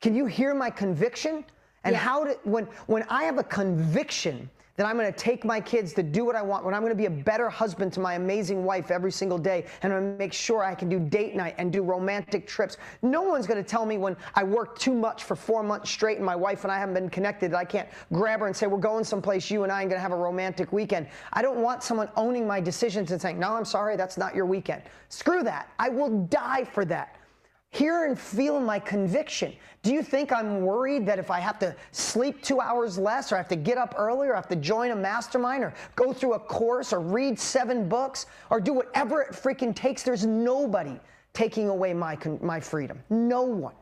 Can 0.00 0.14
you 0.14 0.26
hear 0.26 0.54
my 0.54 0.70
conviction? 0.70 1.44
And 1.84 1.94
yeah. 1.94 1.98
how 1.98 2.24
to 2.24 2.38
when 2.44 2.66
when 2.86 3.02
I 3.08 3.24
have 3.24 3.38
a 3.38 3.44
conviction 3.44 4.48
that 4.76 4.86
I'm 4.86 4.96
going 4.96 5.12
to 5.12 5.18
take 5.18 5.44
my 5.44 5.60
kids 5.60 5.92
to 5.94 6.02
do 6.02 6.24
what 6.24 6.34
I 6.34 6.42
want, 6.42 6.64
when 6.64 6.74
I'm 6.74 6.80
going 6.80 6.92
to 6.92 6.96
be 6.96 7.06
a 7.06 7.10
better 7.10 7.50
husband 7.50 7.92
to 7.94 8.00
my 8.00 8.14
amazing 8.14 8.64
wife 8.64 8.90
every 8.90 9.12
single 9.12 9.38
day, 9.38 9.66
and 9.82 9.92
I'm 9.92 10.00
going 10.00 10.12
to 10.14 10.18
make 10.18 10.32
sure 10.32 10.64
I 10.64 10.74
can 10.74 10.88
do 10.88 10.98
date 10.98 11.34
night 11.34 11.54
and 11.58 11.72
do 11.72 11.82
romantic 11.82 12.46
trips. 12.46 12.78
No 13.02 13.22
one's 13.22 13.46
going 13.46 13.62
to 13.62 13.68
tell 13.68 13.84
me 13.84 13.98
when 13.98 14.16
I 14.34 14.44
work 14.44 14.78
too 14.78 14.94
much 14.94 15.24
for 15.24 15.36
four 15.36 15.62
months 15.62 15.90
straight 15.90 16.16
and 16.16 16.26
my 16.26 16.36
wife 16.36 16.64
and 16.64 16.72
I 16.72 16.78
haven't 16.78 16.94
been 16.94 17.10
connected 17.10 17.52
that 17.52 17.58
I 17.58 17.64
can't 17.64 17.88
grab 18.12 18.40
her 18.40 18.46
and 18.46 18.56
say, 18.56 18.66
We're 18.66 18.78
going 18.78 19.04
someplace, 19.04 19.50
you 19.50 19.62
and 19.62 19.72
I 19.72 19.82
are 19.84 19.88
going 19.88 19.96
to 19.96 20.00
have 20.00 20.12
a 20.12 20.16
romantic 20.16 20.72
weekend. 20.72 21.06
I 21.32 21.42
don't 21.42 21.58
want 21.58 21.82
someone 21.82 22.08
owning 22.16 22.46
my 22.46 22.60
decisions 22.60 23.12
and 23.12 23.20
saying, 23.20 23.38
No, 23.38 23.52
I'm 23.52 23.64
sorry, 23.64 23.96
that's 23.96 24.16
not 24.16 24.34
your 24.34 24.46
weekend. 24.46 24.82
Screw 25.08 25.42
that. 25.42 25.68
I 25.78 25.88
will 25.88 26.24
die 26.26 26.64
for 26.64 26.84
that 26.86 27.16
hear 27.72 28.04
and 28.04 28.18
feel 28.18 28.60
my 28.60 28.78
conviction. 28.78 29.52
Do 29.82 29.92
you 29.92 30.02
think 30.02 30.30
I'm 30.30 30.60
worried 30.60 31.06
that 31.06 31.18
if 31.18 31.30
I 31.30 31.40
have 31.40 31.58
to 31.60 31.74
sleep 31.90 32.42
two 32.42 32.60
hours 32.60 32.98
less, 32.98 33.32
or 33.32 33.36
I 33.36 33.38
have 33.38 33.48
to 33.48 33.56
get 33.56 33.78
up 33.78 33.94
earlier, 33.96 34.30
or 34.30 34.34
I 34.34 34.38
have 34.38 34.48
to 34.48 34.56
join 34.56 34.90
a 34.90 34.96
mastermind, 34.96 35.64
or 35.64 35.74
go 35.96 36.12
through 36.12 36.34
a 36.34 36.38
course, 36.38 36.92
or 36.92 37.00
read 37.00 37.38
seven 37.38 37.88
books, 37.88 38.26
or 38.50 38.60
do 38.60 38.74
whatever 38.74 39.22
it 39.22 39.32
freaking 39.32 39.74
takes? 39.74 40.02
There's 40.02 40.26
nobody 40.26 41.00
taking 41.32 41.70
away 41.70 41.94
my, 41.94 42.16
my 42.42 42.60
freedom. 42.60 43.02
No 43.08 43.42
one. 43.42 43.74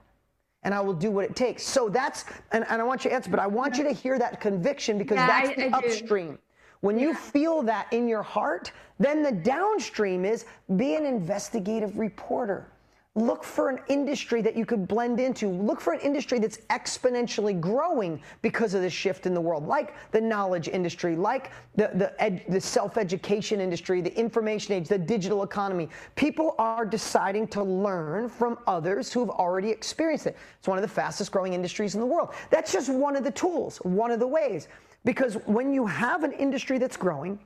And 0.62 0.72
I 0.72 0.80
will 0.80 0.94
do 0.94 1.10
what 1.10 1.24
it 1.24 1.34
takes. 1.34 1.64
So 1.64 1.88
that's, 1.88 2.24
and, 2.52 2.64
and 2.68 2.80
I 2.80 2.84
want 2.84 3.04
you 3.04 3.10
to 3.10 3.16
answer, 3.16 3.30
but 3.30 3.40
I 3.40 3.48
want 3.48 3.76
you 3.76 3.82
to 3.84 3.92
hear 3.92 4.18
that 4.20 4.40
conviction 4.40 4.98
because 4.98 5.16
yeah, 5.16 5.26
that's 5.26 5.56
the 5.56 5.74
I, 5.74 5.76
I 5.76 5.78
upstream. 5.78 6.38
When 6.80 6.96
yeah. 6.96 7.08
you 7.08 7.14
feel 7.14 7.62
that 7.64 7.92
in 7.92 8.06
your 8.06 8.22
heart, 8.22 8.70
then 9.00 9.22
the 9.22 9.32
downstream 9.32 10.24
is 10.24 10.44
be 10.76 10.94
an 10.94 11.04
investigative 11.04 11.98
reporter. 11.98 12.68
Look 13.16 13.42
for 13.42 13.70
an 13.70 13.80
industry 13.88 14.40
that 14.42 14.54
you 14.54 14.64
could 14.64 14.86
blend 14.86 15.18
into. 15.18 15.48
Look 15.48 15.80
for 15.80 15.92
an 15.92 15.98
industry 15.98 16.38
that's 16.38 16.58
exponentially 16.70 17.60
growing 17.60 18.22
because 18.40 18.72
of 18.72 18.82
the 18.82 18.90
shift 18.90 19.26
in 19.26 19.34
the 19.34 19.40
world, 19.40 19.66
like 19.66 19.94
the 20.12 20.20
knowledge 20.20 20.68
industry, 20.68 21.16
like 21.16 21.50
the, 21.74 21.90
the, 21.94 22.22
ed, 22.22 22.44
the 22.48 22.60
self 22.60 22.96
education 22.96 23.60
industry, 23.60 24.00
the 24.00 24.16
information 24.16 24.74
age, 24.74 24.86
the 24.86 24.96
digital 24.96 25.42
economy. 25.42 25.88
People 26.14 26.54
are 26.58 26.86
deciding 26.86 27.48
to 27.48 27.64
learn 27.64 28.28
from 28.28 28.56
others 28.68 29.12
who've 29.12 29.30
already 29.30 29.70
experienced 29.70 30.28
it. 30.28 30.36
It's 30.60 30.68
one 30.68 30.78
of 30.78 30.82
the 30.82 30.88
fastest 30.88 31.32
growing 31.32 31.52
industries 31.52 31.96
in 31.96 32.00
the 32.00 32.06
world. 32.06 32.32
That's 32.48 32.72
just 32.72 32.88
one 32.88 33.16
of 33.16 33.24
the 33.24 33.32
tools, 33.32 33.78
one 33.78 34.12
of 34.12 34.20
the 34.20 34.28
ways. 34.28 34.68
Because 35.04 35.34
when 35.46 35.74
you 35.74 35.84
have 35.84 36.22
an 36.22 36.32
industry 36.32 36.78
that's 36.78 36.96
growing, 36.96 37.40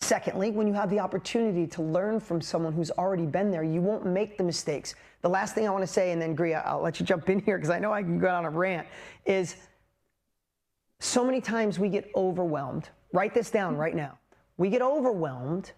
Secondly, 0.00 0.50
when 0.50 0.66
you 0.66 0.72
have 0.72 0.90
the 0.90 0.98
opportunity 0.98 1.66
to 1.66 1.82
learn 1.82 2.20
from 2.20 2.40
someone 2.40 2.72
who's 2.72 2.90
already 2.92 3.26
been 3.26 3.50
there, 3.50 3.62
you 3.62 3.80
won't 3.80 4.06
make 4.06 4.38
the 4.38 4.44
mistakes. 4.44 4.94
The 5.22 5.28
last 5.28 5.54
thing 5.54 5.68
I 5.68 5.70
want 5.70 5.82
to 5.82 5.92
say, 5.92 6.12
and 6.12 6.20
then 6.20 6.34
Gria, 6.34 6.62
I'll 6.64 6.80
let 6.80 6.98
you 6.98 7.06
jump 7.06 7.28
in 7.28 7.38
here 7.40 7.58
because 7.58 7.70
I 7.70 7.78
know 7.78 7.92
I 7.92 8.02
can 8.02 8.18
go 8.18 8.28
on 8.28 8.44
a 8.44 8.50
rant, 8.50 8.86
is 9.26 9.56
so 11.00 11.24
many 11.24 11.40
times 11.40 11.78
we 11.78 11.88
get 11.88 12.10
overwhelmed. 12.16 12.88
Write 13.12 13.34
this 13.34 13.50
down 13.50 13.76
right 13.76 13.94
now. 13.94 14.18
We 14.56 14.68
get 14.68 14.82
overwhelmed 14.82 15.72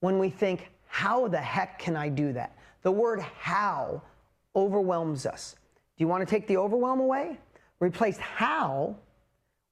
when 0.00 0.18
we 0.18 0.30
think, 0.30 0.70
how 0.86 1.28
the 1.28 1.38
heck 1.38 1.78
can 1.78 1.96
I 1.96 2.08
do 2.08 2.32
that? 2.32 2.56
The 2.82 2.90
word 2.90 3.20
how 3.20 4.02
overwhelms 4.56 5.26
us. 5.26 5.54
Do 5.96 6.04
you 6.04 6.08
want 6.08 6.26
to 6.26 6.30
take 6.30 6.46
the 6.48 6.56
overwhelm 6.56 7.00
away? 7.00 7.38
Replace 7.78 8.18
how 8.18 8.96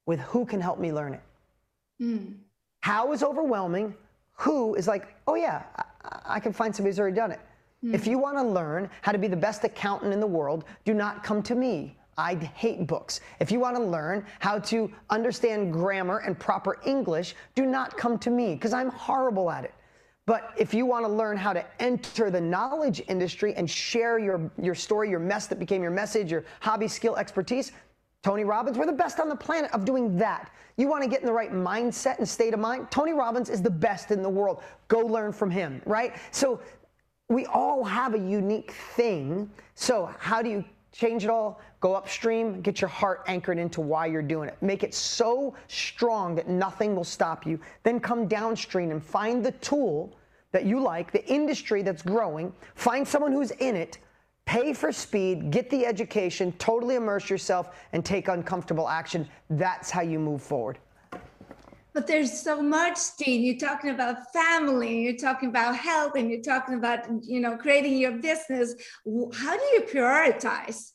with 0.06 0.20
who 0.20 0.46
can 0.46 0.60
help 0.60 0.78
me 0.78 0.92
learn 0.92 1.14
it. 1.14 1.22
Mm. 2.00 2.34
How 2.88 3.12
is 3.12 3.22
overwhelming. 3.22 3.94
Who 4.32 4.74
is 4.74 4.88
like, 4.88 5.14
oh 5.26 5.34
yeah, 5.34 5.64
I, 5.76 6.36
I 6.36 6.40
can 6.40 6.54
find 6.54 6.74
somebody 6.74 6.90
who's 6.90 6.98
already 6.98 7.16
done 7.16 7.32
it. 7.32 7.40
Mm. 7.84 7.92
If 7.92 8.06
you 8.06 8.18
want 8.18 8.38
to 8.38 8.42
learn 8.42 8.88
how 9.02 9.12
to 9.12 9.18
be 9.18 9.28
the 9.28 9.36
best 9.36 9.62
accountant 9.62 10.14
in 10.14 10.20
the 10.20 10.26
world, 10.26 10.64
do 10.86 10.94
not 10.94 11.22
come 11.22 11.42
to 11.42 11.54
me. 11.54 11.98
I 12.16 12.36
hate 12.36 12.86
books. 12.86 13.20
If 13.40 13.52
you 13.52 13.60
want 13.60 13.76
to 13.76 13.82
learn 13.82 14.24
how 14.38 14.58
to 14.60 14.90
understand 15.10 15.70
grammar 15.70 16.20
and 16.20 16.38
proper 16.38 16.78
English, 16.86 17.34
do 17.54 17.66
not 17.66 17.94
come 17.98 18.18
to 18.20 18.30
me 18.30 18.54
because 18.54 18.72
I'm 18.72 18.88
horrible 18.88 19.50
at 19.50 19.64
it. 19.64 19.74
But 20.24 20.54
if 20.56 20.72
you 20.72 20.86
want 20.86 21.04
to 21.04 21.12
learn 21.12 21.36
how 21.36 21.52
to 21.52 21.64
enter 21.82 22.30
the 22.30 22.40
knowledge 22.40 23.02
industry 23.06 23.52
and 23.54 23.68
share 23.68 24.18
your, 24.18 24.50
your 24.60 24.74
story, 24.74 25.10
your 25.10 25.20
mess 25.20 25.46
that 25.48 25.58
became 25.58 25.82
your 25.82 25.90
message, 25.90 26.30
your 26.30 26.46
hobby, 26.60 26.88
skill, 26.88 27.16
expertise, 27.16 27.72
Tony 28.22 28.44
Robbins, 28.44 28.76
we're 28.76 28.86
the 28.86 28.92
best 28.92 29.20
on 29.20 29.28
the 29.28 29.36
planet 29.36 29.72
of 29.72 29.84
doing 29.84 30.16
that. 30.18 30.50
You 30.76 30.88
want 30.88 31.02
to 31.02 31.08
get 31.08 31.20
in 31.20 31.26
the 31.26 31.32
right 31.32 31.52
mindset 31.52 32.18
and 32.18 32.28
state 32.28 32.52
of 32.52 32.60
mind? 32.60 32.90
Tony 32.90 33.12
Robbins 33.12 33.48
is 33.48 33.62
the 33.62 33.70
best 33.70 34.10
in 34.10 34.22
the 34.22 34.28
world. 34.28 34.62
Go 34.88 35.00
learn 35.00 35.32
from 35.32 35.50
him, 35.50 35.80
right? 35.86 36.14
So 36.30 36.60
we 37.28 37.46
all 37.46 37.84
have 37.84 38.14
a 38.14 38.18
unique 38.18 38.72
thing. 38.72 39.50
So 39.74 40.10
how 40.18 40.42
do 40.42 40.50
you 40.50 40.64
change 40.92 41.24
it 41.24 41.30
all? 41.30 41.60
Go 41.80 41.94
upstream, 41.94 42.60
get 42.60 42.80
your 42.80 42.88
heart 42.88 43.22
anchored 43.28 43.58
into 43.58 43.80
why 43.80 44.06
you're 44.06 44.22
doing 44.22 44.48
it. 44.48 44.56
Make 44.60 44.82
it 44.82 44.94
so 44.94 45.54
strong 45.68 46.34
that 46.34 46.48
nothing 46.48 46.96
will 46.96 47.04
stop 47.04 47.46
you. 47.46 47.60
Then 47.84 48.00
come 48.00 48.26
downstream 48.26 48.90
and 48.90 49.04
find 49.04 49.44
the 49.44 49.52
tool 49.52 50.16
that 50.50 50.64
you 50.64 50.80
like, 50.80 51.12
the 51.12 51.24
industry 51.26 51.82
that's 51.82 52.02
growing, 52.02 52.52
find 52.74 53.06
someone 53.06 53.32
who's 53.32 53.52
in 53.52 53.76
it, 53.76 53.98
pay 54.48 54.72
for 54.72 54.90
speed, 54.90 55.50
get 55.50 55.68
the 55.68 55.84
education, 55.84 56.52
totally 56.52 56.94
immerse 56.94 57.28
yourself, 57.28 57.76
and 57.92 58.02
take 58.02 58.28
uncomfortable 58.28 58.88
action. 58.88 59.28
That's 59.50 59.90
how 59.90 60.00
you 60.00 60.18
move 60.18 60.42
forward. 60.42 60.78
But 61.92 62.06
there's 62.06 62.32
so 62.32 62.62
much, 62.62 62.98
Dean. 63.18 63.44
You're 63.44 63.58
talking 63.58 63.90
about 63.90 64.32
family, 64.32 65.02
you're 65.02 65.16
talking 65.16 65.50
about 65.50 65.76
health, 65.76 66.14
and 66.16 66.30
you're 66.30 66.40
talking 66.40 66.76
about, 66.76 67.00
you 67.22 67.40
know, 67.40 67.58
creating 67.58 67.98
your 67.98 68.12
business. 68.12 68.74
How 69.34 69.54
do 69.54 69.64
you 69.74 69.82
prioritize? 69.82 70.92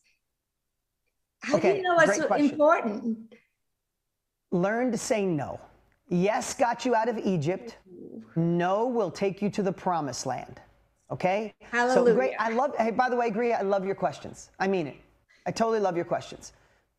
How 1.43 1.57
okay, 1.57 1.73
do 1.73 1.77
you 1.77 1.83
know 1.83 1.95
what's 1.95 2.17
so 2.17 2.33
important? 2.33 3.35
Learn 4.49 4.91
to 4.91 4.97
say 4.97 5.27
no. 5.27 5.59
Yes 6.09 6.55
got 6.55 6.85
you 6.85 6.95
out 6.95 7.07
of 7.07 7.19
Egypt. 7.19 7.77
No 8.35 8.87
will 8.87 9.11
take 9.11 9.43
you 9.43 9.51
to 9.51 9.61
the 9.61 9.71
promised 9.71 10.25
land. 10.25 10.59
Okay? 11.13 11.53
Hallelujah. 11.71 12.07
So 12.07 12.15
great. 12.15 12.33
I 12.39 12.49
love, 12.49 12.75
hey, 12.77 12.89
by 12.89 13.07
the 13.07 13.15
way, 13.15 13.29
Gria, 13.29 13.57
I 13.57 13.61
love 13.61 13.85
your 13.85 13.93
questions. 13.95 14.49
I 14.59 14.67
mean 14.67 14.87
it. 14.87 14.97
I 15.45 15.51
totally 15.51 15.79
love 15.79 15.95
your 15.95 16.05
questions. 16.05 16.53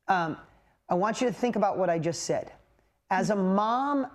Um, 0.06 0.36
I 0.88 0.94
want 0.94 1.20
you 1.20 1.26
to 1.26 1.32
think 1.32 1.56
about 1.56 1.78
what 1.78 1.90
I 1.90 1.98
just 1.98 2.22
said. 2.22 2.52
As 3.10 3.30
a 3.30 3.36
mom, 3.36 4.06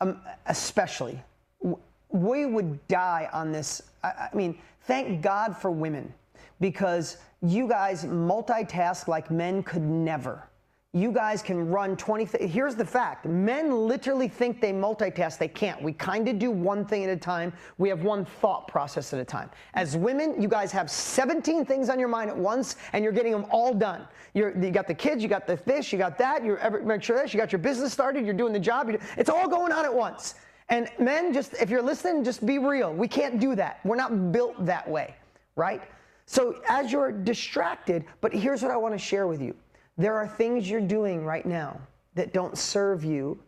um, 0.00 0.20
especially, 0.46 1.20
we 2.10 2.46
would 2.46 2.86
die 2.86 3.28
on 3.32 3.50
this. 3.50 3.82
I, 4.04 4.28
I 4.32 4.36
mean, 4.36 4.58
thank 4.82 5.22
God 5.22 5.56
for 5.56 5.72
women 5.72 6.14
because 6.60 7.16
you 7.42 7.68
guys 7.68 8.04
multitask 8.04 9.08
like 9.08 9.30
men 9.30 9.64
could 9.64 9.82
never 9.82 10.47
you 10.94 11.12
guys 11.12 11.42
can 11.42 11.68
run 11.68 11.96
20 11.96 12.24
th- 12.24 12.50
here's 12.50 12.74
the 12.74 12.84
fact. 12.84 13.26
Men 13.26 13.86
literally 13.86 14.26
think 14.26 14.58
they 14.58 14.72
multitask. 14.72 15.36
They 15.36 15.48
can't. 15.48 15.82
We 15.82 15.92
kind 15.92 16.26
of 16.28 16.38
do 16.38 16.50
one 16.50 16.86
thing 16.86 17.04
at 17.04 17.10
a 17.10 17.16
time. 17.16 17.52
We 17.76 17.90
have 17.90 18.04
one 18.04 18.24
thought 18.24 18.68
process 18.68 19.12
at 19.12 19.20
a 19.20 19.24
time. 19.24 19.50
As 19.74 19.98
women 19.98 20.40
you 20.40 20.48
guys 20.48 20.72
have 20.72 20.90
17 20.90 21.66
things 21.66 21.90
on 21.90 21.98
your 21.98 22.08
mind 22.08 22.30
at 22.30 22.36
once 22.36 22.76
and 22.94 23.04
you're 23.04 23.12
getting 23.12 23.32
them 23.32 23.44
all 23.50 23.74
done. 23.74 24.08
You're, 24.32 24.56
you 24.58 24.70
got 24.70 24.86
the 24.86 24.94
kids 24.94 25.22
you 25.22 25.28
got 25.28 25.46
the 25.46 25.58
fish 25.58 25.92
you 25.92 25.98
got 25.98 26.16
that 26.18 26.42
you're 26.42 26.58
ever, 26.58 26.80
make 26.80 27.02
sure 27.02 27.16
this 27.16 27.34
you 27.34 27.40
got 27.40 27.52
your 27.52 27.58
business 27.58 27.92
started 27.92 28.24
you're 28.24 28.34
doing 28.34 28.54
the 28.54 28.60
job 28.60 28.90
it's 29.16 29.28
all 29.28 29.46
going 29.46 29.72
on 29.72 29.84
at 29.84 29.94
once. 29.94 30.36
And 30.70 30.88
men 30.98 31.34
just 31.34 31.52
if 31.60 31.68
you're 31.68 31.82
listening 31.82 32.24
just 32.24 32.46
be 32.46 32.58
real. 32.58 32.94
We 32.94 33.08
can't 33.08 33.38
do 33.38 33.54
that. 33.56 33.80
We're 33.84 33.96
not 33.96 34.32
built 34.32 34.64
that 34.64 34.88
way 34.88 35.14
right? 35.54 35.82
So 36.24 36.60
as 36.66 36.90
you're 36.90 37.12
distracted 37.12 38.06
but 38.22 38.32
here's 38.32 38.62
what 38.62 38.70
i 38.70 38.76
want 38.76 38.94
to 38.94 38.98
share 38.98 39.26
with 39.26 39.42
you 39.42 39.54
there 39.98 40.14
are 40.14 40.28
things 40.28 40.70
you're 40.70 40.80
doing 40.80 41.24
right 41.24 41.44
now 41.44 41.80
that 42.14 42.32
don't 42.32 42.56
serve 42.56 43.04
you. 43.04 43.38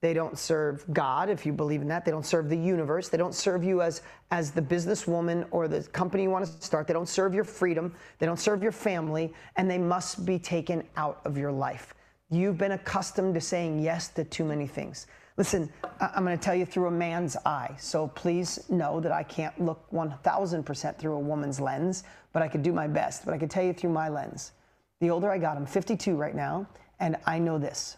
They 0.00 0.12
don't 0.12 0.36
serve 0.36 0.84
God, 0.92 1.28
if 1.28 1.46
you 1.46 1.52
believe 1.52 1.82
in 1.82 1.88
that. 1.88 2.04
They 2.04 2.10
don't 2.10 2.26
serve 2.26 2.48
the 2.48 2.56
universe. 2.56 3.08
They 3.08 3.18
don't 3.18 3.34
serve 3.34 3.62
you 3.62 3.80
as, 3.80 4.02
as 4.30 4.50
the 4.50 4.62
businesswoman 4.62 5.46
or 5.50 5.68
the 5.68 5.82
company 5.82 6.24
you 6.24 6.30
want 6.30 6.46
to 6.46 6.52
start. 6.64 6.86
They 6.88 6.94
don't 6.94 7.08
serve 7.08 7.32
your 7.32 7.44
freedom. 7.44 7.94
They 8.18 8.26
don't 8.26 8.40
serve 8.40 8.62
your 8.62 8.72
family. 8.72 9.32
And 9.56 9.70
they 9.70 9.78
must 9.78 10.26
be 10.26 10.38
taken 10.38 10.82
out 10.96 11.20
of 11.24 11.38
your 11.38 11.52
life. 11.52 11.94
You've 12.30 12.58
been 12.58 12.72
accustomed 12.72 13.34
to 13.34 13.40
saying 13.40 13.80
yes 13.80 14.08
to 14.08 14.24
too 14.24 14.44
many 14.44 14.66
things. 14.66 15.06
Listen, 15.36 15.70
I'm 16.00 16.24
going 16.24 16.36
to 16.36 16.42
tell 16.42 16.54
you 16.54 16.66
through 16.66 16.86
a 16.86 16.90
man's 16.90 17.36
eye. 17.44 17.74
So 17.78 18.08
please 18.08 18.68
know 18.68 19.00
that 19.00 19.12
I 19.12 19.22
can't 19.22 19.58
look 19.60 19.88
1000% 19.92 20.98
through 20.98 21.14
a 21.14 21.20
woman's 21.20 21.60
lens, 21.60 22.04
but 22.32 22.42
I 22.42 22.48
could 22.48 22.62
do 22.62 22.72
my 22.72 22.88
best. 22.88 23.24
But 23.24 23.34
I 23.34 23.38
can 23.38 23.48
tell 23.48 23.62
you 23.62 23.72
through 23.72 23.90
my 23.90 24.08
lens 24.08 24.52
the 25.00 25.10
older 25.10 25.30
I 25.30 25.38
got, 25.38 25.56
I'm 25.56 25.66
52 25.66 26.14
right 26.14 26.34
now, 26.34 26.66
and 27.00 27.16
I 27.26 27.38
know 27.38 27.58
this. 27.58 27.96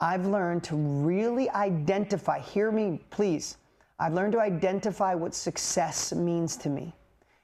I've 0.00 0.26
learned 0.26 0.64
to 0.64 0.76
really 0.76 1.50
identify, 1.50 2.40
hear 2.40 2.72
me, 2.72 3.00
please. 3.10 3.58
I've 3.98 4.14
learned 4.14 4.32
to 4.32 4.40
identify 4.40 5.14
what 5.14 5.34
success 5.34 6.12
means 6.12 6.56
to 6.58 6.70
me. 6.70 6.94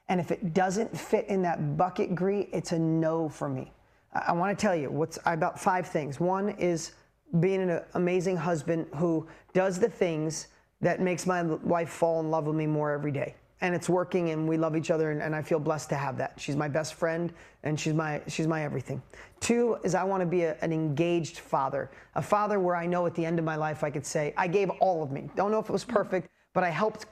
And 0.09 0.19
if 0.19 0.31
it 0.31 0.53
doesn't 0.53 0.97
fit 0.97 1.27
in 1.27 1.41
that 1.43 1.77
bucket, 1.77 2.15
Gry, 2.15 2.47
it's 2.51 2.71
a 2.71 2.79
no 2.79 3.29
for 3.29 3.47
me. 3.47 3.71
I, 4.13 4.25
I 4.27 4.31
want 4.33 4.57
to 4.57 4.61
tell 4.61 4.75
you 4.75 4.89
what's 4.89 5.19
about 5.25 5.59
five 5.59 5.87
things. 5.87 6.19
One 6.19 6.49
is 6.49 6.93
being 7.39 7.61
an 7.61 7.81
amazing 7.93 8.35
husband 8.35 8.87
who 8.95 9.27
does 9.53 9.79
the 9.79 9.89
things 9.89 10.47
that 10.81 10.99
makes 10.99 11.25
my 11.25 11.43
wife 11.43 11.89
fall 11.89 12.19
in 12.19 12.29
love 12.29 12.47
with 12.47 12.55
me 12.55 12.67
more 12.67 12.91
every 12.91 13.11
day 13.11 13.35
and 13.61 13.75
it's 13.75 13.87
working 13.87 14.31
and 14.31 14.47
we 14.47 14.57
love 14.57 14.75
each 14.75 14.91
other 14.91 15.11
and, 15.11 15.21
and, 15.21 15.35
I 15.35 15.41
feel 15.41 15.59
blessed 15.59 15.89
to 15.89 15.95
have 15.95 16.17
that. 16.17 16.33
She's 16.37 16.55
my 16.55 16.67
best 16.67 16.95
friend 16.95 17.31
and 17.63 17.79
she's 17.79 17.93
my 17.93 18.21
she's 18.27 18.47
my 18.47 18.63
everything. 18.63 19.01
Two 19.39 19.77
is 19.83 19.95
I 19.95 20.03
want 20.03 20.21
to 20.21 20.25
be 20.25 20.43
a, 20.43 20.57
an 20.61 20.73
engaged 20.73 21.39
father, 21.39 21.89
a 22.15 22.21
father 22.21 22.59
where 22.59 22.75
I 22.75 22.85
know 22.85 23.05
at 23.05 23.15
the 23.15 23.25
end 23.25 23.39
of 23.39 23.45
my 23.45 23.55
life 23.55 23.83
I 23.83 23.91
could 23.91 24.05
say 24.05 24.33
I 24.35 24.47
gave 24.47 24.69
all 24.81 25.03
of 25.03 25.11
me. 25.11 25.29
Don't 25.35 25.51
know 25.51 25.59
if 25.59 25.69
it 25.69 25.71
was 25.71 25.85
perfect, 25.85 26.27
but 26.53 26.63
I 26.63 26.69
helped 26.69 27.05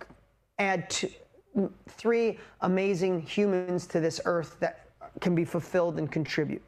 add 0.58 0.90
two, 0.90 1.10
three 1.88 2.40
amazing 2.62 3.22
humans 3.22 3.86
to 3.88 4.00
this 4.00 4.20
earth 4.26 4.58
that 4.60 4.90
can 5.22 5.36
be 5.36 5.46
fulfilled 5.46 6.00
and 6.00 6.12
contribute. 6.12 6.62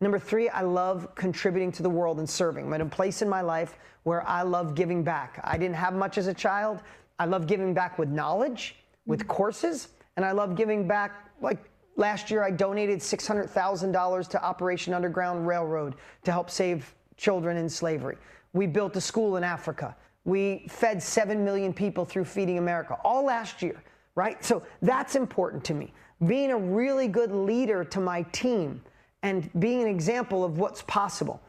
Number 0.00 0.18
three, 0.18 0.48
I 0.48 0.62
love 0.62 1.12
contributing 1.16 1.72
to 1.72 1.82
the 1.82 1.90
world 1.90 2.18
and 2.18 2.28
serving. 2.28 2.66
I'm 2.66 2.72
at 2.72 2.80
a 2.80 2.86
place 2.86 3.20
in 3.20 3.28
my 3.28 3.40
life 3.40 3.78
where 4.04 4.26
I 4.28 4.42
love 4.42 4.76
giving 4.76 5.02
back. 5.02 5.40
I 5.42 5.58
didn't 5.58 5.74
have 5.74 5.92
much 5.92 6.18
as 6.18 6.28
a 6.28 6.34
child. 6.34 6.82
I 7.18 7.24
love 7.24 7.48
giving 7.48 7.74
back 7.74 7.98
with 7.98 8.08
knowledge 8.08 8.76
with 9.08 9.20
mm-hmm. 9.20 9.28
courses, 9.28 9.88
and 10.16 10.24
I 10.24 10.30
love 10.30 10.54
giving 10.54 10.86
back. 10.86 11.32
Like 11.40 11.58
last 11.96 12.30
year, 12.30 12.44
I 12.44 12.52
donated 12.52 13.00
$600,000 13.00 14.28
to 14.28 14.44
Operation 14.44 14.94
Underground 14.94 15.48
Railroad 15.48 15.96
to 16.22 16.30
help 16.30 16.48
save 16.50 16.94
children 17.16 17.56
in 17.56 17.68
slavery. 17.68 18.16
We 18.52 18.68
built 18.68 18.94
a 18.96 19.00
school 19.00 19.36
in 19.36 19.42
Africa. 19.42 19.96
We 20.24 20.66
fed 20.68 21.02
7 21.02 21.44
million 21.44 21.72
people 21.72 22.04
through 22.04 22.26
Feeding 22.26 22.58
America, 22.58 22.96
all 23.02 23.24
last 23.24 23.62
year, 23.62 23.82
right? 24.14 24.44
So 24.44 24.62
that's 24.82 25.16
important 25.16 25.64
to 25.64 25.74
me. 25.74 25.92
Being 26.26 26.50
a 26.50 26.58
really 26.58 27.08
good 27.08 27.32
leader 27.32 27.84
to 27.84 28.00
my 28.00 28.22
team 28.22 28.82
and 29.22 29.50
being 29.58 29.82
an 29.82 29.88
example 29.88 30.44
of 30.44 30.58
what's 30.58 30.82
possible. 30.82 31.40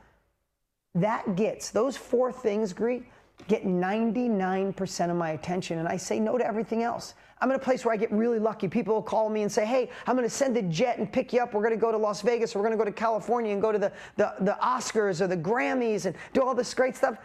That 0.96 1.36
gets, 1.36 1.70
those 1.70 1.98
four 1.98 2.32
things, 2.32 2.74
Gry, 2.74 3.04
get 3.48 3.66
99% 3.66 5.10
of 5.10 5.16
my 5.16 5.32
attention, 5.32 5.80
and 5.80 5.88
I 5.88 5.98
say 5.98 6.20
no 6.20 6.38
to 6.38 6.46
everything 6.46 6.84
else. 6.84 7.16
I'm 7.42 7.50
in 7.50 7.56
a 7.56 7.60
place 7.60 7.86
where 7.86 7.94
I 7.94 7.98
get 7.98 8.12
really 8.12 8.40
lucky. 8.40 8.68
People 8.68 8.96
will 8.96 9.02
call 9.02 9.30
me 9.30 9.44
and 9.44 9.52
say, 9.52 9.66
hey, 9.66 9.90
I'm 10.06 10.16
going 10.16 10.28
to 10.28 10.34
send 10.34 10.58
a 10.58 10.62
jet 10.64 11.00
and 11.00 11.12
pick 11.12 11.32
you 11.32 11.42
up. 11.42 11.54
We're 11.54 11.62
going 11.62 11.74
to 11.74 11.80
go 11.80 11.92
to 11.92 11.98
Las 11.98 12.22
Vegas, 12.22 12.56
or 12.56 12.60
we're 12.60 12.66
going 12.66 12.78
to 12.78 12.84
go 12.84 12.90
to 12.90 12.96
California 12.96 13.54
and 13.54 13.62
go 13.62 13.72
to 13.72 13.80
the, 13.80 13.92
the, 14.18 14.34
the 14.42 14.58
Oscars 14.62 15.22
or 15.22 15.28
the 15.28 15.38
Grammys 15.38 16.06
and 16.06 16.16
do 16.34 16.42
all 16.44 16.54
this 16.54 16.74
great 16.74 16.98
stuff. 16.98 17.18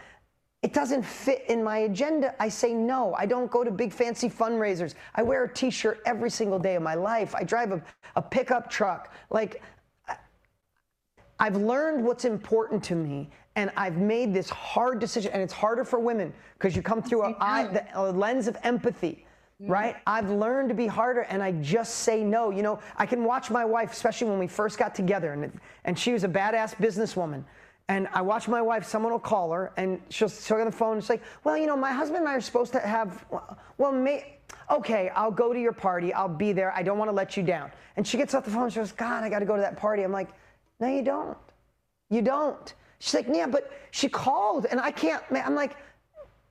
It 0.62 0.72
doesn't 0.72 1.04
fit 1.04 1.44
in 1.48 1.62
my 1.62 1.78
agenda. 1.78 2.34
I 2.40 2.48
say 2.48 2.72
no. 2.72 3.14
I 3.18 3.26
don't 3.26 3.50
go 3.50 3.64
to 3.64 3.70
big 3.70 3.92
fancy 3.92 4.30
fundraisers. 4.30 4.94
I 5.14 5.22
wear 5.22 5.44
a 5.44 5.52
t 5.52 5.68
shirt 5.68 6.00
every 6.06 6.30
single 6.30 6.58
day 6.58 6.76
of 6.76 6.82
my 6.82 6.94
life. 6.94 7.34
I 7.34 7.44
drive 7.44 7.72
a, 7.72 7.82
a 8.16 8.22
pickup 8.22 8.70
truck. 8.70 9.12
Like, 9.28 9.62
I've 11.38 11.56
learned 11.56 12.04
what's 12.04 12.24
important 12.24 12.82
to 12.84 12.94
me, 12.94 13.28
and 13.56 13.70
I've 13.76 13.96
made 13.96 14.32
this 14.32 14.50
hard 14.50 14.98
decision. 14.98 15.32
And 15.32 15.42
it's 15.42 15.52
harder 15.52 15.84
for 15.84 15.98
women 15.98 16.32
because 16.54 16.74
you 16.76 16.82
come 16.82 17.02
through 17.02 17.22
a, 17.24 17.36
eye, 17.40 17.86
a 17.94 18.10
lens 18.10 18.48
of 18.48 18.56
empathy 18.62 19.24
right? 19.60 19.96
I've 20.06 20.30
learned 20.30 20.68
to 20.70 20.74
be 20.74 20.86
harder 20.86 21.22
and 21.22 21.42
I 21.42 21.52
just 21.52 21.96
say 22.00 22.22
no. 22.22 22.50
You 22.50 22.62
know, 22.62 22.80
I 22.96 23.06
can 23.06 23.24
watch 23.24 23.50
my 23.50 23.64
wife, 23.64 23.92
especially 23.92 24.28
when 24.28 24.38
we 24.38 24.48
first 24.48 24.78
got 24.78 24.94
together, 24.94 25.32
and, 25.32 25.60
and 25.84 25.98
she 25.98 26.12
was 26.12 26.24
a 26.24 26.28
badass 26.28 26.74
businesswoman. 26.76 27.44
And 27.88 28.08
I 28.14 28.22
watch 28.22 28.48
my 28.48 28.62
wife, 28.62 28.86
someone 28.86 29.12
will 29.12 29.18
call 29.18 29.52
her 29.52 29.70
and 29.76 30.00
she'll, 30.08 30.30
she'll 30.30 30.56
get 30.56 30.62
on 30.62 30.70
the 30.70 30.76
phone 30.76 30.96
and 30.96 31.04
say, 31.04 31.20
Well, 31.44 31.58
you 31.58 31.66
know, 31.66 31.76
my 31.76 31.92
husband 31.92 32.20
and 32.20 32.28
I 32.28 32.34
are 32.34 32.40
supposed 32.40 32.72
to 32.72 32.80
have, 32.80 33.26
well, 33.76 33.92
may, 33.92 34.38
okay, 34.70 35.10
I'll 35.10 35.30
go 35.30 35.52
to 35.52 35.60
your 35.60 35.74
party. 35.74 36.10
I'll 36.14 36.26
be 36.26 36.52
there. 36.52 36.72
I 36.74 36.82
don't 36.82 36.96
want 36.96 37.10
to 37.10 37.14
let 37.14 37.36
you 37.36 37.42
down. 37.42 37.70
And 37.96 38.06
she 38.06 38.16
gets 38.16 38.32
off 38.32 38.46
the 38.46 38.50
phone. 38.50 38.70
She 38.70 38.76
goes, 38.76 38.92
God, 38.92 39.22
I 39.22 39.28
got 39.28 39.40
to 39.40 39.44
go 39.44 39.54
to 39.54 39.60
that 39.60 39.76
party. 39.76 40.02
I'm 40.02 40.12
like, 40.12 40.30
no, 40.84 40.94
you 40.94 41.02
don't. 41.02 41.38
You 42.10 42.20
don't. 42.20 42.74
She's 42.98 43.14
like, 43.14 43.26
yeah, 43.32 43.46
but 43.46 43.72
she 43.90 44.06
called 44.08 44.66
and 44.70 44.78
I 44.78 44.90
can't. 44.90 45.22
I'm 45.32 45.54
like, 45.54 45.76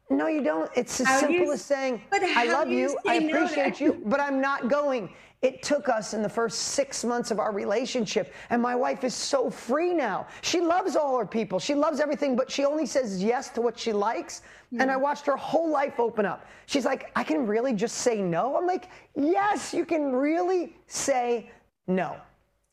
no, 0.10 0.28
you 0.28 0.44
don't. 0.44 0.72
It's 0.76 1.00
as 1.02 1.08
how 1.08 1.20
simple 1.20 1.36
you, 1.36 1.54
as 1.54 1.62
saying, 1.62 2.02
I 2.12 2.46
love 2.52 2.68
you, 2.68 2.90
you 2.90 2.98
I 3.08 3.16
appreciate 3.16 3.80
no 3.80 3.86
you, 3.86 4.02
but 4.06 4.20
I'm 4.20 4.42
not 4.42 4.70
going. 4.70 5.14
It 5.44 5.62
took 5.62 5.88
us 5.88 6.14
in 6.14 6.24
the 6.24 6.30
first 6.30 6.60
six 6.60 7.04
months 7.04 7.30
of 7.30 7.40
our 7.40 7.52
relationship, 7.52 8.34
and 8.50 8.62
my 8.62 8.76
wife 8.76 9.04
is 9.04 9.14
so 9.14 9.50
free 9.52 9.94
now. 9.94 10.26
She 10.42 10.62
loves 10.62 10.96
all 10.96 11.18
her 11.18 11.26
people. 11.26 11.60
She 11.60 11.76
loves 11.76 12.00
everything, 12.00 12.36
but 12.36 12.50
she 12.50 12.66
only 12.66 12.86
says 12.86 13.24
yes 13.24 13.50
to 13.50 13.62
what 13.62 13.78
she 13.78 13.94
likes. 13.94 14.42
Yeah. 14.72 14.82
And 14.82 14.92
I 14.92 14.96
watched 14.96 15.26
her 15.28 15.38
whole 15.38 15.70
life 15.70 16.00
open 16.00 16.26
up. 16.26 16.48
She's 16.66 16.86
like, 16.86 17.12
I 17.16 17.24
can 17.24 17.46
really 17.46 17.74
just 17.74 17.98
say 17.98 18.22
no. 18.22 18.58
I'm 18.58 18.66
like, 18.66 18.90
yes, 19.16 19.74
you 19.74 19.86
can 19.86 20.12
really 20.12 20.76
say 20.88 21.52
no. 21.88 22.16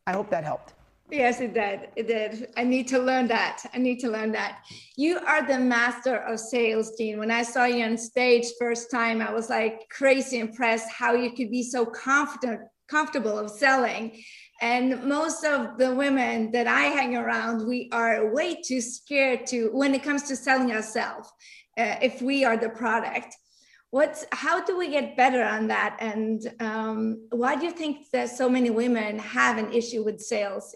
I 0.07 0.13
hope 0.13 0.31
that 0.31 0.45
helped. 0.45 0.75
Yes, 1.11 1.41
it 1.41 1.55
did. 1.55 1.89
It 1.97 2.07
did. 2.07 2.51
I 2.57 2.63
need 2.63 2.87
to 2.89 2.99
learn 2.99 3.27
that. 3.29 3.63
I 3.75 3.79
need 3.79 3.99
to 4.01 4.09
learn 4.09 4.31
that. 4.33 4.63
You 4.97 5.19
are 5.19 5.45
the 5.45 5.59
master 5.59 6.17
of 6.17 6.39
sales, 6.39 6.93
Dean. 6.97 7.19
When 7.19 7.33
I 7.33 7.43
saw 7.43 7.65
you 7.65 7.85
on 7.85 7.99
stage 7.99 8.47
first 8.61 8.91
time, 8.91 9.21
I 9.21 9.33
was 9.33 9.51
like 9.51 9.89
crazy 9.91 10.39
impressed 10.39 10.89
how 10.91 11.15
you 11.15 11.33
could 11.33 11.51
be 11.51 11.65
so 11.65 11.85
confident, 11.85 12.61
comfortable 12.89 13.37
of 13.39 13.51
selling. 13.51 14.23
And 14.63 15.05
most 15.05 15.45
of 15.45 15.79
the 15.79 15.93
women 15.95 16.53
that 16.53 16.69
I 16.69 16.83
hang 16.83 17.17
around, 17.17 17.67
we 17.67 17.89
are 17.93 18.33
way 18.33 18.61
too 18.63 18.81
scared 18.81 19.47
to 19.49 19.71
when 19.73 19.95
it 19.95 20.05
comes 20.05 20.25
to 20.25 20.37
selling 20.37 20.71
ourselves. 20.71 21.29
Uh, 21.77 21.97
if 22.03 22.23
we 22.23 22.45
are 22.45 22.57
the 22.57 22.69
product, 22.69 23.35
what's 23.91 24.25
how 24.33 24.63
do 24.65 24.79
we 24.79 24.89
get 24.91 25.17
better 25.17 25.43
on 25.43 25.69
that? 25.69 25.97
And 25.99 26.41
um, 26.61 27.27
why 27.31 27.57
do 27.57 27.65
you 27.65 27.73
think 27.73 28.11
that 28.13 28.29
so 28.29 28.49
many 28.49 28.71
women 28.71 29.19
have 29.19 29.59
an 29.59 29.73
issue 29.73 30.05
with 30.05 30.21
sales 30.21 30.75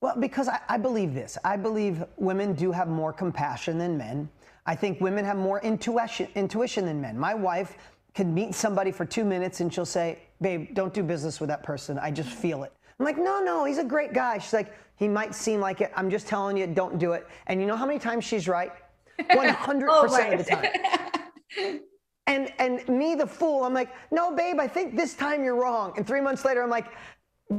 well, 0.00 0.14
because 0.18 0.48
I, 0.48 0.60
I, 0.68 0.76
believe 0.76 1.14
this. 1.14 1.38
I 1.44 1.56
believe 1.56 2.04
women 2.16 2.52
do 2.52 2.70
have 2.72 2.88
more 2.88 3.12
compassion 3.12 3.78
than 3.78 3.96
men. 3.96 4.28
I 4.66 4.74
think 4.74 5.00
women 5.00 5.24
have 5.24 5.36
more 5.36 5.60
intuition, 5.60 6.28
intuition 6.34 6.84
than 6.84 7.00
men. 7.00 7.18
My 7.18 7.34
wife 7.34 7.76
can 8.14 8.34
meet 8.34 8.54
somebody 8.54 8.92
for 8.92 9.04
two 9.04 9.24
minutes 9.24 9.60
and 9.60 9.72
she'll 9.72 9.86
say, 9.86 10.18
Babe, 10.40 10.74
don't 10.74 10.92
do 10.92 11.02
business 11.02 11.40
with 11.40 11.48
that 11.48 11.62
person. 11.62 11.98
I 11.98 12.10
just 12.10 12.28
feel 12.28 12.64
it. 12.64 12.72
I'm 12.98 13.06
like, 13.06 13.16
No, 13.16 13.40
no, 13.40 13.64
he's 13.64 13.78
a 13.78 13.84
great 13.84 14.12
guy. 14.12 14.38
She's 14.38 14.52
like, 14.52 14.74
He 14.96 15.08
might 15.08 15.34
seem 15.34 15.60
like 15.60 15.80
it. 15.80 15.92
I'm 15.96 16.10
just 16.10 16.26
telling 16.26 16.56
you, 16.56 16.66
don't 16.66 16.98
do 16.98 17.12
it. 17.12 17.26
And 17.46 17.60
you 17.60 17.66
know 17.66 17.76
how 17.76 17.86
many 17.86 17.98
times 17.98 18.24
she's 18.24 18.48
right? 18.48 18.72
100% 19.20 19.86
oh, 19.88 20.04
of 20.04 20.38
the 20.38 20.44
time. 20.44 21.80
and 22.26 22.52
and 22.58 22.86
me 22.88 23.14
the 23.14 23.26
fool 23.26 23.62
i'm 23.64 23.72
like 23.72 23.90
no 24.10 24.34
babe 24.34 24.58
i 24.58 24.66
think 24.66 24.96
this 24.96 25.14
time 25.14 25.44
you're 25.44 25.54
wrong 25.54 25.92
and 25.96 26.06
three 26.06 26.20
months 26.20 26.44
later 26.44 26.62
i'm 26.62 26.70
like 26.70 26.86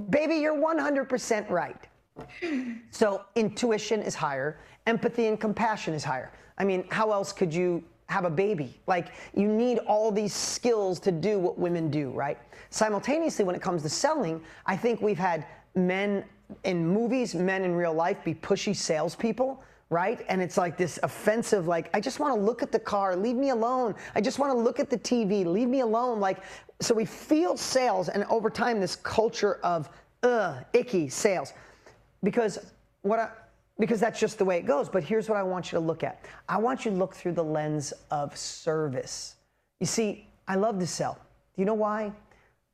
baby 0.10 0.36
you're 0.36 0.58
100% 0.58 1.50
right 1.50 1.88
so 2.92 3.24
intuition 3.36 4.02
is 4.02 4.16
higher, 4.16 4.60
empathy 4.86 5.28
and 5.28 5.40
compassion 5.40 5.94
is 5.94 6.04
higher. 6.04 6.32
I 6.58 6.64
mean, 6.64 6.86
how 6.90 7.12
else 7.12 7.32
could 7.32 7.54
you 7.54 7.84
have 8.08 8.26
a 8.26 8.30
baby? 8.30 8.80
Like, 8.88 9.10
you 9.36 9.48
need 9.48 9.80
all 9.80 10.12
these 10.12 10.34
skills 10.34 11.00
to 11.02 11.12
do 11.12 11.40
what 11.40 11.58
women 11.58 11.90
do, 11.90 12.10
right? 12.12 12.38
Simultaneously, 12.70 13.46
when 13.46 13.56
it 13.56 13.62
comes 13.62 13.84
to 13.84 13.90
selling, 13.90 14.42
I 14.66 14.78
think 14.78 15.02
we've 15.02 15.18
had 15.18 15.46
men 15.76 16.24
in 16.64 16.88
movies, 16.88 17.36
men 17.36 17.64
in 17.64 17.76
real 17.76 17.94
life 17.94 18.24
be 18.24 18.34
pushy 18.34 18.76
salespeople 18.76 19.62
right? 19.90 20.26
And 20.28 20.42
it's 20.42 20.58
like 20.58 20.78
this 20.78 21.00
offensive, 21.04 21.68
like, 21.68 21.90
I 21.94 22.02
just 22.02 22.20
want 22.20 22.36
to 22.36 22.42
look 22.42 22.62
at 22.62 22.72
the 22.72 22.80
car, 22.80 23.16
leave 23.16 23.36
me 23.36 23.50
alone. 23.50 23.96
I 24.16 24.22
just 24.22 24.38
want 24.38 24.52
to 24.52 24.58
look 24.58 24.80
at 24.80 24.90
the 24.90 24.98
TV, 24.98 25.46
leave 25.46 25.70
me 25.70 25.80
alone. 25.80 26.20
Like, 26.20 26.40
so 26.82 26.94
we 26.94 27.06
feel 27.06 27.58
sales, 27.58 28.10
and 28.10 28.24
over 28.26 28.50
time, 28.50 28.80
this 28.80 28.96
culture 28.98 29.60
of, 29.64 29.90
ugh, 30.24 30.64
icky 30.74 31.08
sales 31.10 31.54
because 32.28 32.60
what 33.04 33.20
I, 33.20 33.30
because 33.80 34.02
that's 34.02 34.20
just 34.20 34.38
the 34.38 34.44
way 34.44 34.58
it 34.58 34.66
goes. 34.66 34.90
But 34.90 35.02
here's 35.02 35.30
what 35.30 35.38
I 35.38 35.44
want 35.44 35.72
you 35.72 35.80
to 35.80 35.86
look 35.86 36.04
at. 36.04 36.26
I 36.50 36.58
want 36.58 36.84
you 36.84 36.92
to 36.92 36.98
look 36.98 37.16
through 37.16 37.32
the 37.32 37.44
lens 37.44 37.94
of 38.12 38.36
service. 38.36 39.36
You 39.80 39.86
see, 39.86 40.28
I 40.46 40.56
love 40.56 40.78
to 40.80 40.88
sell. 40.88 41.14
Do 41.14 41.62
you 41.62 41.66
know 41.66 41.74
why? 41.74 42.12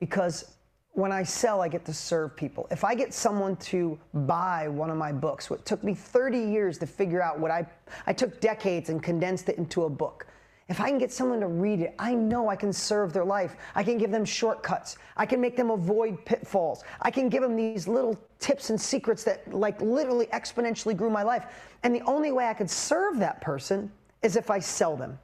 Because 0.00 0.56
when 0.90 1.12
I 1.12 1.22
sell, 1.22 1.62
I 1.62 1.68
get 1.68 1.84
to 1.84 1.94
serve 1.94 2.34
people. 2.34 2.66
If 2.72 2.82
I 2.82 2.96
get 2.96 3.14
someone 3.14 3.54
to 3.70 3.96
buy 4.12 4.66
one 4.66 4.90
of 4.90 4.96
my 4.96 5.12
books, 5.12 5.48
what 5.48 5.64
took 5.64 5.84
me 5.84 5.94
30 5.94 6.36
years 6.36 6.76
to 6.78 6.86
figure 6.86 7.22
out 7.22 7.38
what 7.38 7.52
I 7.52 7.64
I 8.08 8.12
took 8.12 8.40
decades 8.40 8.88
and 8.88 9.00
condensed 9.00 9.48
it 9.48 9.56
into 9.56 9.84
a 9.84 9.88
book. 9.88 10.26
If 10.68 10.80
I 10.80 10.88
can 10.88 10.98
get 10.98 11.12
someone 11.12 11.40
to 11.40 11.46
read 11.46 11.80
it, 11.80 11.94
I 11.98 12.14
know 12.14 12.48
I 12.48 12.56
can 12.56 12.72
serve 12.72 13.12
their 13.12 13.24
life. 13.24 13.56
I 13.74 13.82
can 13.82 13.98
give 13.98 14.10
them 14.10 14.24
shortcuts. 14.24 14.96
I 15.16 15.26
can 15.26 15.40
make 15.40 15.56
them 15.56 15.70
avoid 15.70 16.24
pitfalls. 16.24 16.84
I 17.02 17.10
can 17.10 17.28
give 17.28 17.42
them 17.42 17.54
these 17.54 17.86
little 17.86 18.18
tips 18.38 18.70
and 18.70 18.80
secrets 18.80 19.24
that 19.24 19.52
like 19.52 19.80
literally 19.82 20.26
exponentially 20.26 20.96
grew 20.96 21.10
my 21.10 21.22
life. 21.22 21.46
And 21.82 21.94
the 21.94 22.00
only 22.02 22.32
way 22.32 22.46
I 22.46 22.54
could 22.54 22.70
serve 22.70 23.18
that 23.18 23.42
person 23.42 23.92
is 24.22 24.36
if 24.36 24.50
I 24.50 24.58
sell 24.58 24.96
them. 24.96 25.18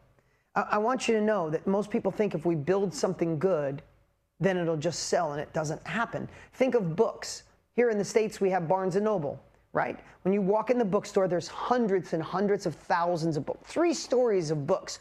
I, 0.55 0.67
I 0.73 0.79
want 0.79 1.09
you 1.09 1.15
to 1.15 1.23
know 1.23 1.49
that 1.49 1.67
most 1.67 1.91
people 1.91 2.13
think 2.13 2.35
if 2.35 2.45
we 2.45 2.55
build 2.55 2.93
something 2.93 3.39
good, 3.39 3.83
then 4.41 4.59
it'll 4.59 4.77
just 4.77 5.05
sell 5.05 5.33
and 5.33 5.41
it 5.41 5.53
doesn't 5.55 5.87
happen. 5.87 6.29
Think 6.53 6.75
of 6.75 6.97
books. 6.97 7.45
Here 7.77 7.89
in 7.89 7.97
the 7.97 8.05
States, 8.05 8.43
we 8.43 8.51
have 8.51 8.69
Barnes 8.69 8.97
and 8.97 9.05
Noble 9.05 9.43
right? 9.73 10.01
When 10.23 10.35
you 10.35 10.43
walk 10.43 10.71
in 10.71 10.79
the 10.79 10.85
bookstore, 10.85 11.29
there's 11.29 11.49
hundreds 11.49 12.13
and 12.13 12.23
hundreds 12.23 12.67
of 12.67 12.75
thousands 12.75 13.37
of 13.37 13.47
books, 13.47 13.71
three 13.71 13.95
stories 13.95 14.51
of 14.51 14.67
books. 14.67 14.99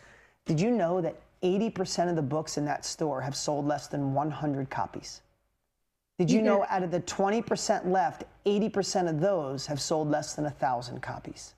Did 0.50 0.60
you 0.60 0.72
know 0.72 1.00
that 1.00 1.16
80% 1.44 2.10
of 2.10 2.16
the 2.16 2.24
books 2.24 2.58
in 2.58 2.66
that 2.66 2.84
store 2.84 3.22
have 3.22 3.36
sold 3.36 3.68
less 3.68 3.86
than 3.86 4.16
100 4.16 4.68
copies? 4.72 5.22
Did 6.18 6.32
you 6.32 6.42
know 6.42 6.66
out 6.70 6.82
of 6.82 6.90
the 6.90 7.02
20% 7.02 7.86
left, 7.86 8.24
80% 8.48 9.08
of 9.08 9.20
those 9.20 9.68
have 9.68 9.80
sold 9.80 10.10
less 10.10 10.34
than 10.34 10.46
1,000 10.46 11.04
copies? 11.04 11.54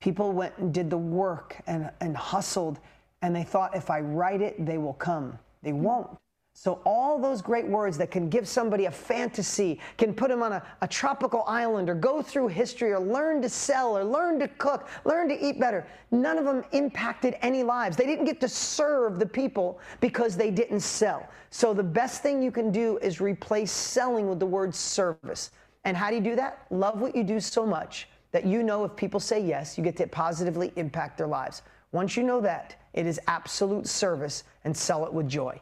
People 0.00 0.32
went 0.32 0.56
and 0.56 0.72
did 0.72 0.88
the 0.88 0.96
work 0.96 1.60
and, 1.66 1.90
and 2.00 2.16
hustled, 2.16 2.80
and 3.20 3.36
they 3.36 3.44
thought 3.44 3.76
if 3.76 3.90
I 3.90 4.00
write 4.00 4.40
it, 4.40 4.64
they 4.64 4.78
will 4.78 4.94
come. 4.94 5.38
They 5.62 5.74
won't. 5.74 6.08
So, 6.54 6.82
all 6.84 7.18
those 7.18 7.40
great 7.40 7.66
words 7.66 7.96
that 7.98 8.10
can 8.10 8.28
give 8.28 8.46
somebody 8.46 8.84
a 8.84 8.90
fantasy, 8.90 9.80
can 9.96 10.12
put 10.12 10.28
them 10.28 10.42
on 10.42 10.52
a, 10.52 10.62
a, 10.82 10.86
tropical 10.86 11.44
island 11.46 11.88
or 11.88 11.94
go 11.94 12.22
through 12.22 12.48
history 12.48 12.92
or 12.92 13.00
learn 13.00 13.40
to 13.42 13.48
sell 13.48 13.96
or 13.96 14.04
learn 14.04 14.38
to 14.38 14.48
cook, 14.48 14.88
learn 15.04 15.28
to 15.30 15.44
eat 15.44 15.58
better, 15.58 15.86
none 16.10 16.36
of 16.38 16.44
them 16.44 16.62
impacted 16.72 17.36
any 17.40 17.62
lives. 17.62 17.96
They 17.96 18.04
didn't 18.04 18.26
get 18.26 18.40
to 18.42 18.48
serve 18.48 19.18
the 19.18 19.26
people 19.26 19.80
because 20.00 20.36
they 20.36 20.50
didn't 20.50 20.80
sell. 20.80 21.26
So, 21.50 21.72
the 21.72 21.82
best 21.82 22.22
thing 22.22 22.42
you 22.42 22.52
can 22.52 22.70
do 22.70 22.98
is 22.98 23.20
replace 23.20 23.72
selling 23.72 24.28
with 24.28 24.38
the 24.38 24.46
word 24.46 24.74
service. 24.74 25.52
And 25.84 25.96
how 25.96 26.10
do 26.10 26.16
you 26.16 26.22
do 26.22 26.36
that? 26.36 26.66
Love 26.70 27.00
what 27.00 27.16
you 27.16 27.24
do 27.24 27.40
so 27.40 27.66
much 27.66 28.08
that 28.30 28.46
you 28.46 28.62
know 28.62 28.84
if 28.84 28.94
people 28.94 29.20
say 29.20 29.40
yes, 29.40 29.78
you 29.78 29.82
get 29.82 29.96
to 29.96 30.06
positively 30.06 30.70
impact 30.76 31.16
their 31.18 31.26
lives. 31.26 31.62
Once 31.92 32.16
you 32.16 32.22
know 32.22 32.40
that, 32.40 32.76
it 32.92 33.06
is 33.06 33.18
absolute 33.26 33.86
service 33.86 34.44
and 34.64 34.76
sell 34.76 35.06
it 35.06 35.12
with 35.12 35.28
joy. 35.28 35.58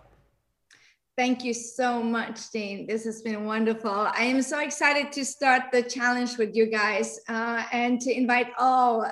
Thank 1.17 1.45
you 1.45 1.53
so 1.53 2.03
much, 2.03 2.51
Jean. 2.53 2.87
This 2.87 3.05
has 3.05 3.21
been 3.21 3.45
wonderful. 3.45 3.91
I 3.91 4.23
am 4.23 4.41
so 4.41 4.61
excited 4.61 5.13
to 5.13 5.25
start 5.25 5.65
the 5.71 5.83
challenge 5.83 6.39
with 6.39 6.55
you 6.55 6.67
guys 6.67 7.21
uh, 7.29 7.65
and 7.73 8.01
to 8.01 8.17
invite 8.17 8.49
all 8.59 9.05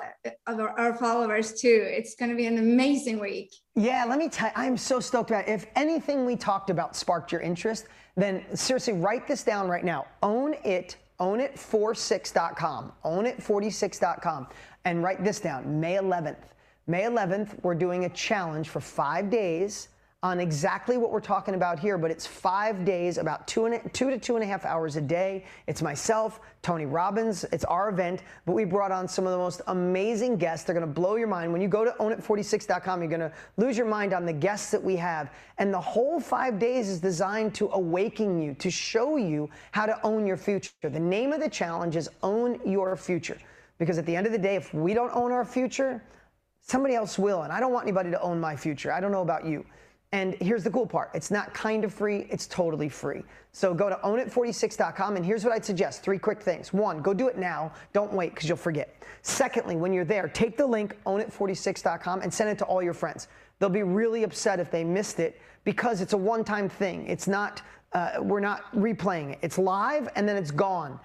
of 0.47 0.59
our, 0.59 0.69
our 0.79 0.95
followers 0.95 1.53
too. 1.53 1.85
It's 1.85 2.15
going 2.15 2.31
to 2.31 2.35
be 2.35 2.47
an 2.47 2.57
amazing 2.57 3.19
week. 3.19 3.53
Yeah, 3.75 4.05
let 4.05 4.17
me 4.17 4.27
tell 4.27 4.47
you, 4.47 4.53
I'm 4.55 4.77
so 4.77 4.99
stoked 4.99 5.29
about 5.29 5.47
it. 5.47 5.51
If 5.51 5.67
anything 5.75 6.25
we 6.25 6.35
talked 6.35 6.69
about 6.69 6.95
sparked 6.95 7.31
your 7.31 7.41
interest, 7.41 7.85
then 8.15 8.43
seriously 8.55 8.93
write 8.93 9.27
this 9.27 9.43
down 9.43 9.67
right 9.67 9.85
now. 9.85 10.07
Own 10.23 10.55
it, 10.63 10.97
own 11.19 11.39
it46.com, 11.39 12.91
own 13.03 13.25
it46.com, 13.25 14.47
and 14.85 15.03
write 15.03 15.23
this 15.23 15.39
down 15.39 15.79
May 15.79 15.95
11th. 15.95 16.37
May 16.87 17.03
11th, 17.03 17.61
we're 17.61 17.75
doing 17.75 18.05
a 18.05 18.09
challenge 18.09 18.69
for 18.69 18.79
five 18.79 19.29
days 19.29 19.89
on 20.21 20.41
exactly 20.41 20.97
what 20.97 21.11
we're 21.11 21.21
talking 21.21 21.55
about 21.55 21.79
here, 21.79 21.97
but 21.97 22.11
it's 22.11 22.27
five 22.27 22.83
days, 22.83 23.17
about 23.17 23.47
two, 23.47 23.67
and, 23.67 23.93
two 23.93 24.09
to 24.09 24.19
two 24.19 24.35
and 24.35 24.43
a 24.43 24.45
half 24.45 24.65
hours 24.65 24.97
a 24.97 25.01
day. 25.01 25.45
It's 25.65 25.81
myself, 25.81 26.41
Tony 26.61 26.85
Robbins. 26.85 27.45
It's 27.53 27.63
our 27.63 27.87
event, 27.87 28.23
but 28.45 28.51
we 28.51 28.65
brought 28.65 28.91
on 28.91 29.07
some 29.07 29.25
of 29.25 29.31
the 29.31 29.37
most 29.37 29.61
amazing 29.67 30.35
guests. 30.35 30.65
They're 30.65 30.75
going 30.75 30.85
to 30.85 30.93
blow 30.93 31.15
your 31.15 31.29
mind. 31.29 31.53
When 31.53 31.61
you 31.61 31.69
go 31.69 31.85
to 31.85 31.91
ownit46.com, 31.91 32.99
you're 32.99 33.09
going 33.09 33.21
to 33.21 33.31
lose 33.55 33.77
your 33.77 33.85
mind 33.85 34.11
on 34.11 34.25
the 34.25 34.33
guests 34.33 34.71
that 34.71 34.83
we 34.83 34.97
have. 34.97 35.31
And 35.57 35.73
the 35.73 35.79
whole 35.79 36.19
five 36.19 36.59
days 36.59 36.89
is 36.89 36.99
designed 36.99 37.55
to 37.55 37.69
awaken 37.69 38.41
you, 38.41 38.55
to 38.55 38.69
show 38.69 39.15
you 39.15 39.49
how 39.71 39.85
to 39.85 40.05
own 40.05 40.27
your 40.27 40.37
future. 40.37 40.73
The 40.83 40.99
name 40.99 41.31
of 41.31 41.39
the 41.39 41.49
challenge 41.49 41.95
is 41.95 42.09
Own 42.23 42.59
Your 42.65 42.97
Future. 42.97 43.37
Because 43.77 43.97
at 43.97 44.05
the 44.05 44.17
end 44.17 44.25
of 44.25 44.33
the 44.33 44.37
day, 44.37 44.57
if 44.57 44.73
we 44.73 44.93
don't 44.93 45.15
own 45.15 45.31
our 45.31 45.45
future, 45.45 46.03
somebody 46.59 46.93
else 46.93 47.17
will. 47.17 47.43
And 47.43 47.53
I 47.53 47.61
don't 47.61 47.71
want 47.71 47.85
anybody 47.85 48.11
to 48.11 48.21
own 48.21 48.37
my 48.37 48.57
future. 48.57 48.91
I 48.91 48.99
don't 48.99 49.13
know 49.13 49.21
about 49.21 49.45
you. 49.45 49.65
And 50.11 50.33
here's 50.41 50.63
the 50.63 50.71
cool 50.71 50.87
part 50.87 51.11
it's 51.13 51.29
not 51.29 51.53
kind 51.53 51.83
of 51.83 51.93
free, 51.93 52.27
it's 52.29 52.47
totally 52.47 52.89
free. 52.89 53.23
So 53.51 53.73
go 53.73 53.89
to 53.89 53.95
ownit46.com, 53.97 55.15
and 55.15 55.25
here's 55.25 55.43
what 55.43 55.53
I'd 55.53 55.65
suggest 55.65 56.01
three 56.01 56.17
quick 56.17 56.41
things. 56.41 56.73
One, 56.73 57.01
go 57.01 57.13
do 57.13 57.27
it 57.27 57.37
now, 57.37 57.71
don't 57.93 58.11
wait 58.13 58.33
because 58.33 58.47
you'll 58.47 58.57
forget. 58.57 59.03
Secondly, 59.21 59.75
when 59.75 59.93
you're 59.93 60.05
there, 60.05 60.27
take 60.27 60.57
the 60.57 60.65
link, 60.65 60.97
ownit46.com, 61.05 62.21
and 62.21 62.33
send 62.33 62.49
it 62.49 62.57
to 62.59 62.65
all 62.65 62.81
your 62.81 62.93
friends. 62.93 63.27
they'll 63.59 63.69
be 63.69 63.83
really 63.83 64.23
upset 64.23 64.59
if 64.59 64.71
they 64.71 64.83
missed 64.83 65.19
it 65.19 65.39
because 65.63 66.01
it's 66.01 66.13
a 66.13 66.17
one-time 66.17 66.69
thing. 66.69 67.05
It's 67.07 67.27
not, 67.27 67.61
uh, 67.91 68.11
we're 68.21 68.39
not 68.39 68.73
replaying 68.73 69.33
it. 69.33 69.39
It's 69.41 69.57
live 69.57 70.07
and 70.15 70.27
then 70.27 70.37
it's 70.37 70.51
gone. 70.51 70.99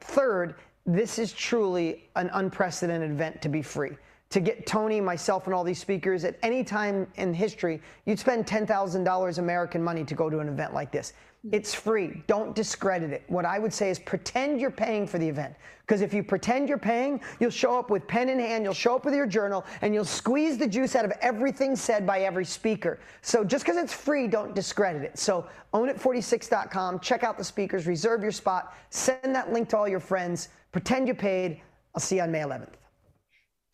Third, 0.00 0.56
this 0.84 1.18
is 1.20 1.32
truly 1.32 2.10
an 2.16 2.28
unprecedented 2.32 3.10
event 3.10 3.40
to 3.42 3.48
be 3.48 3.62
free. 3.62 3.92
To 4.32 4.40
get 4.40 4.64
Tony, 4.64 4.98
myself, 4.98 5.44
and 5.44 5.54
all 5.54 5.62
these 5.62 5.78
speakers 5.78 6.24
at 6.24 6.38
any 6.42 6.64
time 6.64 7.06
in 7.16 7.34
history, 7.34 7.82
you'd 8.06 8.18
spend 8.18 8.46
$10,000 8.46 9.38
American 9.38 9.84
money 9.84 10.04
to 10.04 10.14
go 10.14 10.30
to 10.30 10.38
an 10.38 10.48
event 10.48 10.72
like 10.72 10.90
this. 10.90 11.12
It's 11.50 11.74
free. 11.74 12.22
Don't 12.28 12.54
discredit 12.54 13.10
it. 13.10 13.24
What 13.26 13.44
I 13.44 13.58
would 13.58 13.74
say 13.74 13.90
is 13.90 13.98
pretend 13.98 14.58
you're 14.58 14.70
paying 14.70 15.06
for 15.06 15.18
the 15.18 15.28
event. 15.28 15.54
Because 15.80 16.00
if 16.00 16.14
you 16.14 16.22
pretend 16.22 16.66
you're 16.66 16.78
paying, 16.78 17.20
you'll 17.40 17.50
show 17.50 17.78
up 17.78 17.90
with 17.90 18.06
pen 18.06 18.30
in 18.30 18.38
hand, 18.38 18.64
you'll 18.64 18.72
show 18.72 18.96
up 18.96 19.04
with 19.04 19.14
your 19.14 19.26
journal, 19.26 19.66
and 19.82 19.92
you'll 19.92 20.04
squeeze 20.04 20.56
the 20.56 20.66
juice 20.66 20.96
out 20.96 21.04
of 21.04 21.12
everything 21.20 21.76
said 21.76 22.06
by 22.06 22.20
every 22.20 22.46
speaker. 22.46 23.00
So 23.20 23.44
just 23.44 23.66
because 23.66 23.76
it's 23.76 23.92
free, 23.92 24.28
don't 24.28 24.54
discredit 24.54 25.02
it. 25.02 25.18
So 25.18 25.46
ownit46.com, 25.74 27.00
check 27.00 27.22
out 27.22 27.36
the 27.36 27.44
speakers, 27.44 27.86
reserve 27.86 28.22
your 28.22 28.32
spot, 28.32 28.74
send 28.88 29.34
that 29.34 29.52
link 29.52 29.68
to 29.70 29.76
all 29.76 29.88
your 29.88 30.00
friends, 30.00 30.48
pretend 30.70 31.06
you 31.06 31.14
paid. 31.14 31.60
I'll 31.94 32.00
see 32.00 32.16
you 32.16 32.22
on 32.22 32.32
May 32.32 32.40
11th. 32.40 32.81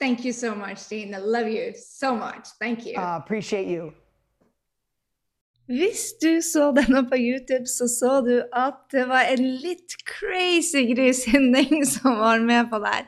Thank 0.01 0.25
you 0.25 0.33
so 0.33 0.55
much, 0.55 0.89
Dean. 0.89 1.15
I 1.15 1.19
love 1.19 1.49
you 1.49 1.73
so 1.75 2.15
much. 2.15 2.49
Thank 2.61 2.87
you. 2.87 2.95
Uh, 2.97 3.17
appreciate 3.17 3.69
you. 3.69 3.93
Hvis 5.69 6.15
du 6.23 6.41
så 6.41 6.71
denne 6.73 7.03
på 7.11 7.17
YouTube, 7.17 7.67
så 7.67 7.89
så 7.89 8.21
du 8.25 8.39
at 8.57 8.79
det 8.93 9.05
var 9.09 9.27
en 9.29 9.43
litt 9.61 9.99
crazy 10.09 10.87
grysynding 10.95 11.85
som 11.95 12.17
var 12.17 12.41
med 12.41 12.71
på 12.71 12.79
der. 12.81 13.05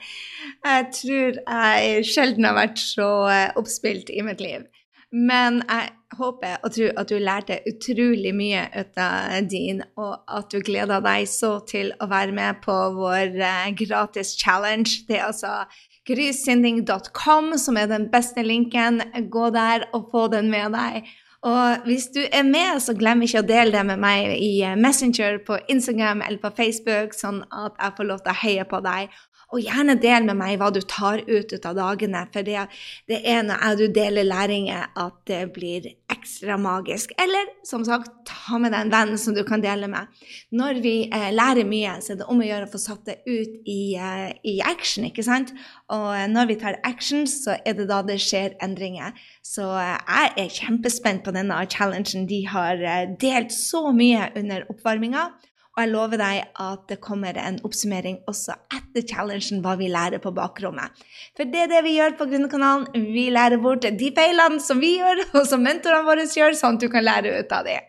Jeg 0.64 0.90
tror 0.98 1.38
jeg 1.40 2.05
sjelden 2.05 2.44
har 2.44 2.59
vært 2.59 2.83
så 2.83 3.09
eh, 3.33 3.48
oppspilt 3.57 4.12
i 4.12 4.20
mitt 4.26 4.44
liv. 4.44 4.68
Men 5.11 5.62
jeg 5.70 5.88
håper 6.18 6.61
og 6.62 6.74
tror 6.76 7.00
at 7.00 7.09
du 7.09 7.16
lærte 7.18 7.59
utrolig 7.70 8.35
mye 8.37 8.66
ut 8.76 9.00
av 9.00 9.48
din, 9.48 9.81
og 9.96 10.20
at 10.29 10.53
du 10.53 10.61
gleder 10.61 11.00
deg 11.00 11.24
så 11.33 11.57
til 11.64 11.94
å 11.96 12.11
være 12.12 12.37
med 12.37 12.61
på 12.66 12.76
vår 12.98 13.40
eh, 13.40 13.72
gratis 13.87 14.37
challenge. 14.37 15.00
Det 15.09 15.16
er 15.16 15.31
altså 15.31 15.64
grysynding.com 16.11 17.55
som 17.59 17.79
er 17.81 17.90
den 17.90 18.11
beste 18.12 18.44
linken. 18.44 19.01
Gå 19.31 19.51
der 19.55 19.88
og 19.96 20.11
få 20.12 20.29
den 20.35 20.51
med 20.53 20.75
deg. 20.77 21.09
Og 21.40 21.87
hvis 21.88 22.11
du 22.12 22.20
er 22.20 22.44
med, 22.44 22.83
så 22.85 22.92
glem 22.92 23.23
ikke 23.25 23.40
å 23.40 23.49
dele 23.49 23.73
det 23.73 23.85
med 23.88 24.01
meg 24.03 24.35
i 24.37 24.61
Messenger 24.77 25.38
på 25.46 25.57
Instagram 25.73 26.20
eller 26.27 26.40
på 26.42 26.51
Facebook, 26.59 27.16
sånn 27.16 27.40
at 27.49 27.79
jeg 27.81 27.96
får 27.96 28.09
lov 28.11 28.20
til 28.20 28.33
å 28.35 28.40
heie 28.42 28.66
på 28.68 28.83
deg. 28.85 29.14
Og 29.50 29.64
gjerne 29.64 29.96
del 30.00 30.26
med 30.28 30.38
meg 30.38 30.58
hva 30.60 30.70
du 30.74 30.80
tar 30.86 31.24
ut, 31.26 31.54
av 31.66 31.74
dagene, 31.76 32.22
for 32.32 32.46
det, 32.46 32.66
det 33.10 33.18
er 33.26 33.42
når 33.46 33.64
jeg 33.64 33.78
du 33.80 33.96
deler 33.96 34.28
læringer 34.28 34.92
at 34.98 35.16
det 35.26 35.40
blir 35.54 35.88
ekstra 36.10 36.56
magisk. 36.60 37.12
Eller 37.20 37.50
som 37.66 37.84
sagt, 37.86 38.10
ta 38.28 38.58
med 38.62 38.74
deg 38.74 38.86
en 38.86 38.92
venn 38.92 39.18
som 39.18 39.34
du 39.34 39.42
kan 39.46 39.62
dele 39.62 39.88
med. 39.90 40.10
Når 40.54 40.80
vi 40.84 40.94
eh, 41.08 41.30
lærer 41.34 41.66
mye, 41.68 41.96
så 42.02 42.14
er 42.14 42.20
det 42.20 42.28
om 42.30 42.42
å 42.42 42.46
gjøre 42.46 42.68
å 42.68 42.72
få 42.72 42.82
satt 42.82 43.04
det 43.08 43.18
ut 43.26 43.58
i, 43.66 43.96
eh, 43.98 44.30
i 44.46 44.56
action, 44.66 45.06
ikke 45.08 45.26
sant? 45.26 45.52
Og 45.90 46.14
når 46.30 46.50
vi 46.52 46.58
tar 46.60 46.80
action, 46.86 47.26
så 47.30 47.58
er 47.64 47.78
det 47.78 47.88
da 47.90 48.00
det 48.06 48.20
skjer 48.22 48.56
endringer. 48.62 49.16
Så 49.46 49.66
eh, 49.80 49.96
jeg 49.98 50.34
er 50.44 50.56
kjempespent 50.60 51.24
på 51.26 51.34
denne 51.36 51.58
challengen. 51.70 52.28
De 52.30 52.44
har 52.50 52.80
eh, 52.80 53.06
delt 53.20 53.54
så 53.54 53.88
mye 53.96 54.30
under 54.38 54.66
oppvarminga. 54.70 55.30
Og 55.76 55.85
jeg 55.85 55.90
lover 55.92 56.18
deg 56.18 56.48
at 56.64 56.80
det 56.90 56.98
kommer 57.02 57.37
en 57.38 57.61
oppsummering 57.66 58.18
også 58.30 58.56
etter 58.74 59.04
challengen 59.06 59.61
hva 59.62 59.76
vi 59.78 59.90
lærer 59.92 60.18
på 60.22 60.33
bakrommet. 60.35 60.90
For 61.38 61.46
det 61.46 61.62
er 61.64 61.70
det 61.70 61.85
vi 61.87 61.94
gjør 61.94 62.16
på 62.18 62.26
Grunnekanalen. 62.33 62.88
Vi 63.14 63.28
lærer 63.30 63.62
bort 63.62 63.87
de 63.87 64.11
feilene 64.16 64.59
som 64.62 64.83
vi 64.83 64.96
gjør, 64.98 65.22
og 65.38 65.46
som 65.46 65.62
mentorene 65.62 66.09
våre 66.09 66.26
gjør, 66.26 66.59
sånn 66.59 66.80
at 66.80 66.83
du 66.83 66.90
kan 66.90 67.06
lære 67.06 67.37
ut 67.38 67.54
av 67.54 67.70
dem. 67.70 67.87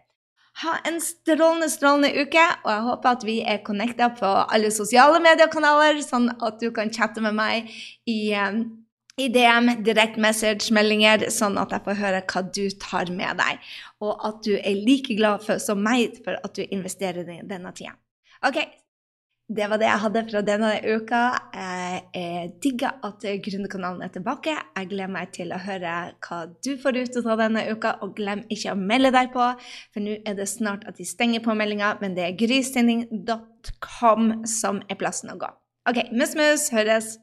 Ha 0.62 0.76
en 0.86 1.00
strålende, 1.02 1.72
strålende 1.72 2.12
uke, 2.22 2.44
og 2.66 2.70
jeg 2.70 2.86
håper 2.86 3.16
at 3.16 3.26
vi 3.26 3.38
er 3.48 3.64
connecta 3.66 4.12
på 4.14 4.30
alle 4.44 4.70
sosiale 4.76 5.22
mediekanaler, 5.24 6.02
sånn 6.06 6.28
at 6.38 6.60
du 6.62 6.70
kan 6.76 6.92
chatte 6.94 7.24
med 7.24 7.34
meg 7.38 7.72
i 8.06 8.20
um, 8.36 8.66
i 9.22 9.30
DM, 9.34 9.72
direct 9.86 10.20
message-meldinger, 10.22 11.28
sånn 11.34 11.60
at 11.62 11.74
jeg 11.76 11.86
får 11.86 12.00
høre 12.02 12.22
hva 12.34 12.44
du 12.58 12.64
tar 12.82 13.12
med 13.14 13.42
deg, 13.42 13.72
og 14.02 14.28
at 14.28 14.44
du 14.48 14.54
er 14.58 14.84
like 14.86 15.18
glad 15.18 15.46
for, 15.46 15.62
som 15.62 15.82
meg 15.84 16.22
for 16.26 16.38
at 16.38 16.56
du 16.58 16.64
investerer 16.68 17.28
i 17.30 17.42
denne 17.48 17.74
tida. 17.78 17.94
OK, 18.48 18.58
det 19.52 19.68
var 19.68 19.82
det 19.82 19.88
jeg 19.90 20.02
hadde 20.06 20.22
fra 20.30 20.42
denne 20.48 20.70
uka. 20.86 21.22
Jeg 21.54 22.52
digger 22.64 23.02
at 23.04 23.26
Gründerkanalen 23.44 24.06
er 24.06 24.12
tilbake. 24.14 24.54
Jeg 24.78 24.90
gleder 24.94 25.12
meg 25.12 25.34
til 25.36 25.52
å 25.52 25.60
høre 25.60 25.96
hva 26.24 26.40
du 26.64 26.72
får 26.80 27.00
ut 27.02 27.18
av 27.22 27.42
denne 27.44 27.66
uka, 27.70 27.98
og 28.02 28.16
glem 28.18 28.46
ikke 28.48 28.72
å 28.74 28.80
melde 28.80 29.12
deg 29.14 29.34
på, 29.36 29.50
for 29.92 30.06
nå 30.06 30.14
er 30.24 30.38
det 30.40 30.48
snart 30.50 30.88
at 30.90 30.98
de 31.02 31.06
stenger 31.08 31.44
påmeldinga, 31.44 31.98
men 32.02 32.16
det 32.16 32.24
er 32.30 32.38
grysynding.com 32.40 34.32
som 34.48 34.80
er 34.88 34.98
plassen 35.02 35.34
å 35.36 35.40
gå. 35.42 35.52
OK, 35.90 36.00
mus-mus, 36.16 36.70
høres! 36.72 37.18